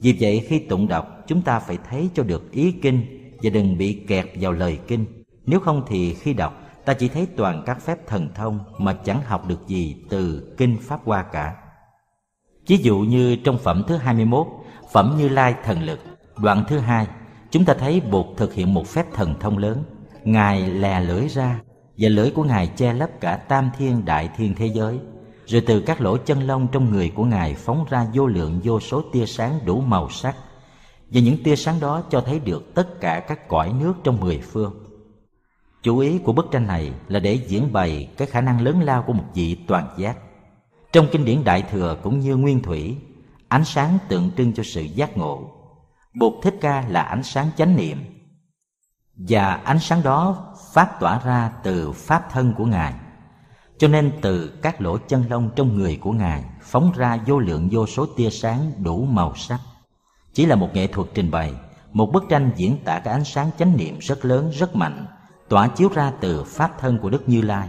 vì 0.00 0.16
vậy 0.20 0.46
khi 0.48 0.58
tụng 0.58 0.88
đọc 0.88 1.24
chúng 1.26 1.42
ta 1.42 1.60
phải 1.60 1.78
thấy 1.90 2.08
cho 2.14 2.22
được 2.22 2.52
ý 2.52 2.72
kinh 2.72 3.00
và 3.42 3.50
đừng 3.50 3.78
bị 3.78 4.04
kẹt 4.08 4.26
vào 4.40 4.52
lời 4.52 4.78
kinh. 4.86 5.23
Nếu 5.46 5.60
không 5.60 5.82
thì 5.86 6.14
khi 6.14 6.32
đọc 6.32 6.60
ta 6.84 6.94
chỉ 6.94 7.08
thấy 7.08 7.26
toàn 7.36 7.62
các 7.66 7.82
phép 7.82 8.06
thần 8.06 8.28
thông 8.34 8.58
mà 8.78 8.92
chẳng 8.92 9.22
học 9.22 9.48
được 9.48 9.66
gì 9.66 9.96
từ 10.08 10.54
kinh 10.56 10.76
Pháp 10.82 11.00
Hoa 11.04 11.22
cả. 11.22 11.56
Ví 12.66 12.76
dụ 12.76 12.98
như 12.98 13.36
trong 13.36 13.58
phẩm 13.58 13.82
thứ 13.88 13.96
21, 13.96 14.46
phẩm 14.92 15.14
Như 15.18 15.28
Lai 15.28 15.54
Thần 15.64 15.82
Lực, 15.82 15.98
đoạn 16.38 16.64
thứ 16.68 16.78
hai, 16.78 17.06
chúng 17.50 17.64
ta 17.64 17.74
thấy 17.74 18.00
Bụt 18.00 18.26
thực 18.36 18.54
hiện 18.54 18.74
một 18.74 18.86
phép 18.86 19.06
thần 19.12 19.34
thông 19.40 19.58
lớn. 19.58 19.84
Ngài 20.24 20.68
lè 20.68 21.00
lưỡi 21.00 21.28
ra 21.28 21.60
và 21.98 22.08
lưỡi 22.08 22.30
của 22.30 22.44
Ngài 22.44 22.66
che 22.66 22.92
lấp 22.92 23.10
cả 23.20 23.36
tam 23.36 23.70
thiên 23.78 24.04
đại 24.04 24.30
thiên 24.36 24.54
thế 24.54 24.66
giới 24.66 24.98
rồi 25.46 25.62
từ 25.66 25.80
các 25.80 26.00
lỗ 26.00 26.16
chân 26.16 26.42
lông 26.42 26.68
trong 26.72 26.90
người 26.90 27.12
của 27.14 27.24
ngài 27.24 27.54
phóng 27.54 27.84
ra 27.90 28.06
vô 28.14 28.26
lượng 28.26 28.60
vô 28.64 28.80
số 28.80 29.02
tia 29.12 29.26
sáng 29.26 29.60
đủ 29.64 29.80
màu 29.80 30.10
sắc 30.10 30.36
và 31.10 31.20
những 31.20 31.42
tia 31.42 31.56
sáng 31.56 31.80
đó 31.80 32.02
cho 32.10 32.20
thấy 32.20 32.38
được 32.38 32.74
tất 32.74 33.00
cả 33.00 33.20
các 33.20 33.48
cõi 33.48 33.72
nước 33.80 33.94
trong 34.04 34.20
mười 34.20 34.38
phương 34.38 34.83
chủ 35.84 35.98
ý 35.98 36.18
của 36.18 36.32
bức 36.32 36.46
tranh 36.50 36.66
này 36.66 36.92
là 37.08 37.20
để 37.20 37.34
diễn 37.34 37.72
bày 37.72 38.08
cái 38.16 38.28
khả 38.28 38.40
năng 38.40 38.60
lớn 38.60 38.80
lao 38.82 39.02
của 39.02 39.12
một 39.12 39.24
vị 39.34 39.54
toàn 39.68 39.88
giác. 39.98 40.18
Trong 40.92 41.06
kinh 41.12 41.24
điển 41.24 41.44
đại 41.44 41.62
thừa 41.62 41.96
cũng 42.02 42.20
như 42.20 42.36
nguyên 42.36 42.62
thủy 42.62 42.96
ánh 43.48 43.64
sáng 43.64 43.98
tượng 44.08 44.30
trưng 44.36 44.52
cho 44.52 44.62
sự 44.62 44.82
giác 44.82 45.16
ngộ. 45.16 45.50
Bụt 46.14 46.32
thích 46.42 46.54
ca 46.60 46.84
là 46.88 47.02
ánh 47.02 47.22
sáng 47.22 47.48
chánh 47.56 47.76
niệm. 47.76 48.04
Và 49.16 49.54
ánh 49.54 49.78
sáng 49.78 50.02
đó 50.02 50.46
phát 50.72 51.00
tỏa 51.00 51.20
ra 51.24 51.52
từ 51.62 51.92
pháp 51.92 52.30
thân 52.30 52.54
của 52.56 52.66
ngài. 52.66 52.94
Cho 53.78 53.88
nên 53.88 54.12
từ 54.20 54.58
các 54.62 54.80
lỗ 54.80 54.98
chân 54.98 55.24
lông 55.28 55.50
trong 55.56 55.78
người 55.78 55.98
của 56.00 56.12
Ngài 56.12 56.44
phóng 56.62 56.92
ra 56.96 57.18
vô 57.26 57.38
lượng 57.38 57.68
vô 57.72 57.86
số 57.86 58.06
tia 58.06 58.30
sáng 58.30 58.72
đủ 58.78 59.04
màu 59.04 59.34
sắc. 59.36 59.60
Chỉ 60.32 60.46
là 60.46 60.56
một 60.56 60.68
nghệ 60.74 60.86
thuật 60.86 61.08
trình 61.14 61.30
bày, 61.30 61.54
một 61.92 62.12
bức 62.12 62.24
tranh 62.28 62.50
diễn 62.56 62.76
tả 62.84 62.98
cái 62.98 63.14
ánh 63.14 63.24
sáng 63.24 63.50
chánh 63.58 63.76
niệm 63.76 63.98
rất 63.98 64.24
lớn, 64.24 64.50
rất 64.50 64.76
mạnh, 64.76 65.06
tỏa 65.48 65.68
chiếu 65.68 65.88
ra 65.94 66.12
từ 66.20 66.44
pháp 66.44 66.78
thân 66.78 66.98
của 66.98 67.10
Đức 67.10 67.28
Như 67.28 67.42
Lai. 67.42 67.68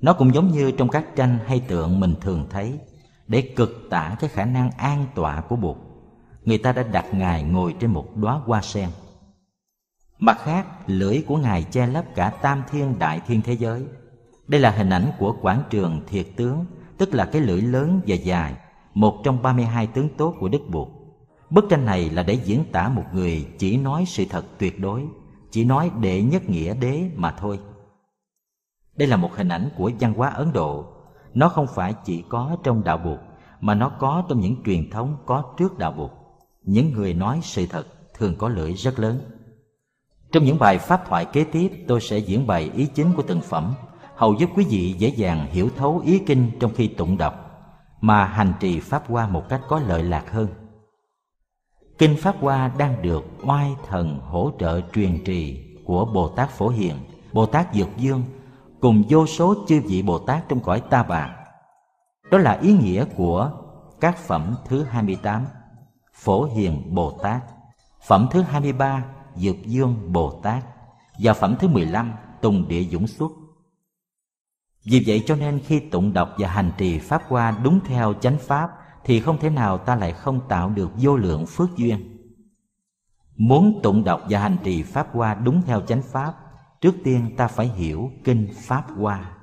Nó 0.00 0.12
cũng 0.12 0.34
giống 0.34 0.48
như 0.48 0.70
trong 0.70 0.88
các 0.88 1.16
tranh 1.16 1.38
hay 1.46 1.60
tượng 1.60 2.00
mình 2.00 2.14
thường 2.20 2.46
thấy, 2.50 2.78
để 3.26 3.52
cực 3.56 3.86
tả 3.90 4.16
cái 4.20 4.30
khả 4.30 4.44
năng 4.44 4.70
an 4.70 5.06
tọa 5.14 5.40
của 5.40 5.56
Bụt. 5.56 5.76
Người 6.44 6.58
ta 6.58 6.72
đã 6.72 6.82
đặt 6.82 7.14
Ngài 7.14 7.42
ngồi 7.42 7.74
trên 7.80 7.90
một 7.90 8.16
đóa 8.16 8.32
hoa 8.32 8.62
sen. 8.62 8.88
Mặt 10.18 10.38
khác, 10.44 10.66
lưỡi 10.86 11.24
của 11.26 11.36
Ngài 11.36 11.62
che 11.62 11.86
lấp 11.86 12.04
cả 12.14 12.30
tam 12.30 12.62
thiên 12.70 12.98
đại 12.98 13.20
thiên 13.26 13.42
thế 13.42 13.52
giới, 13.52 13.84
đây 14.48 14.60
là 14.60 14.70
hình 14.70 14.90
ảnh 14.90 15.10
của 15.18 15.36
quảng 15.42 15.62
trường 15.70 16.00
thiệt 16.06 16.26
tướng, 16.36 16.64
tức 16.98 17.14
là 17.14 17.24
cái 17.24 17.42
lưỡi 17.42 17.60
lớn 17.60 18.00
và 18.06 18.14
dài, 18.14 18.54
một 18.94 19.20
trong 19.24 19.42
32 19.42 19.86
tướng 19.86 20.08
tốt 20.16 20.34
của 20.40 20.48
Đức 20.48 20.62
Bụt. 20.68 20.88
Bức 21.50 21.64
tranh 21.70 21.84
này 21.84 22.10
là 22.10 22.22
để 22.22 22.34
diễn 22.34 22.64
tả 22.72 22.88
một 22.88 23.04
người 23.12 23.46
chỉ 23.58 23.76
nói 23.76 24.04
sự 24.06 24.24
thật 24.30 24.44
tuyệt 24.58 24.80
đối, 24.80 25.02
chỉ 25.56 25.64
nói 25.64 25.90
đệ 26.00 26.22
nhất 26.22 26.48
nghĩa 26.48 26.74
đế 26.74 27.10
mà 27.14 27.30
thôi. 27.38 27.58
Đây 28.96 29.08
là 29.08 29.16
một 29.16 29.30
hình 29.34 29.48
ảnh 29.48 29.68
của 29.76 29.90
văn 30.00 30.14
hóa 30.16 30.28
Ấn 30.28 30.52
Độ. 30.52 30.84
Nó 31.34 31.48
không 31.48 31.66
phải 31.74 31.94
chỉ 32.04 32.24
có 32.28 32.56
trong 32.62 32.84
đạo 32.84 32.98
buộc, 32.98 33.18
mà 33.60 33.74
nó 33.74 33.88
có 33.88 34.24
trong 34.28 34.40
những 34.40 34.56
truyền 34.64 34.90
thống 34.90 35.16
có 35.26 35.54
trước 35.58 35.78
đạo 35.78 35.92
buộc. 35.92 36.10
Những 36.62 36.92
người 36.92 37.14
nói 37.14 37.40
sự 37.42 37.66
thật 37.66 37.86
thường 38.14 38.34
có 38.38 38.48
lưỡi 38.48 38.72
rất 38.72 38.98
lớn. 38.98 39.20
Trong 40.32 40.44
những 40.44 40.58
bài 40.58 40.78
pháp 40.78 41.08
thoại 41.08 41.24
kế 41.24 41.44
tiếp, 41.44 41.84
tôi 41.88 42.00
sẽ 42.00 42.18
diễn 42.18 42.46
bày 42.46 42.70
ý 42.74 42.86
chính 42.86 43.12
của 43.12 43.22
từng 43.22 43.40
phẩm 43.40 43.74
hầu 44.16 44.34
giúp 44.34 44.50
quý 44.56 44.66
vị 44.70 44.94
dễ 44.98 45.08
dàng 45.08 45.46
hiểu 45.50 45.68
thấu 45.76 46.02
ý 46.04 46.18
kinh 46.18 46.50
trong 46.60 46.74
khi 46.74 46.88
tụng 46.88 47.18
đọc 47.18 47.34
mà 48.00 48.24
hành 48.24 48.52
trì 48.60 48.80
pháp 48.80 49.02
qua 49.08 49.28
một 49.28 49.48
cách 49.48 49.60
có 49.68 49.80
lợi 49.86 50.02
lạc 50.02 50.30
hơn 50.30 50.48
kinh 51.98 52.16
pháp 52.16 52.36
hoa 52.40 52.70
đang 52.78 53.02
được 53.02 53.24
oai 53.42 53.76
thần 53.88 54.20
hỗ 54.22 54.52
trợ 54.58 54.80
truyền 54.92 55.24
trì 55.24 55.62
của 55.84 56.04
bồ 56.04 56.28
tát 56.28 56.50
phổ 56.50 56.68
hiền, 56.68 56.96
bồ 57.32 57.46
tát 57.46 57.74
dược 57.74 57.88
dương 57.96 58.24
cùng 58.80 59.02
vô 59.08 59.26
số 59.26 59.54
chư 59.68 59.80
vị 59.80 60.02
bồ 60.02 60.18
tát 60.18 60.48
trong 60.48 60.60
cõi 60.60 60.82
ta 60.90 61.02
bà. 61.02 61.36
Đó 62.30 62.38
là 62.38 62.52
ý 62.52 62.72
nghĩa 62.72 63.04
của 63.16 63.50
các 64.00 64.18
phẩm 64.18 64.54
thứ 64.64 64.82
28 64.82 65.46
phổ 66.14 66.44
hiền 66.44 66.94
bồ 66.94 67.10
tát, 67.22 67.42
phẩm 68.06 68.28
thứ 68.30 68.42
23 68.42 69.04
dược 69.34 69.56
dương 69.64 70.12
bồ 70.12 70.40
tát 70.42 70.64
và 71.18 71.32
phẩm 71.32 71.56
thứ 71.60 71.68
15 71.68 72.12
tùng 72.40 72.68
địa 72.68 72.84
dũng 72.84 73.06
xuất 73.06 73.30
vì 74.90 75.02
vậy 75.06 75.22
cho 75.26 75.36
nên 75.36 75.60
khi 75.66 75.80
tụng 75.80 76.12
đọc 76.12 76.34
và 76.38 76.48
hành 76.48 76.72
trì 76.78 76.98
Pháp 76.98 77.22
Hoa 77.28 77.50
đúng 77.62 77.80
theo 77.84 78.14
chánh 78.14 78.38
Pháp 78.38 78.70
thì 79.06 79.20
không 79.20 79.38
thể 79.38 79.50
nào 79.50 79.78
ta 79.78 79.96
lại 79.96 80.12
không 80.12 80.40
tạo 80.48 80.70
được 80.70 80.90
vô 80.96 81.16
lượng 81.16 81.46
phước 81.46 81.76
duyên. 81.76 82.16
Muốn 83.36 83.80
tụng 83.82 84.04
đọc 84.04 84.22
và 84.30 84.40
hành 84.40 84.56
trì 84.64 84.82
Pháp 84.82 85.08
Hoa 85.12 85.34
đúng 85.34 85.62
theo 85.62 85.80
chánh 85.80 86.02
Pháp, 86.02 86.34
trước 86.80 86.94
tiên 87.04 87.34
ta 87.36 87.48
phải 87.48 87.66
hiểu 87.68 88.10
kinh 88.24 88.48
Pháp 88.54 88.84
Hoa. 88.96 89.35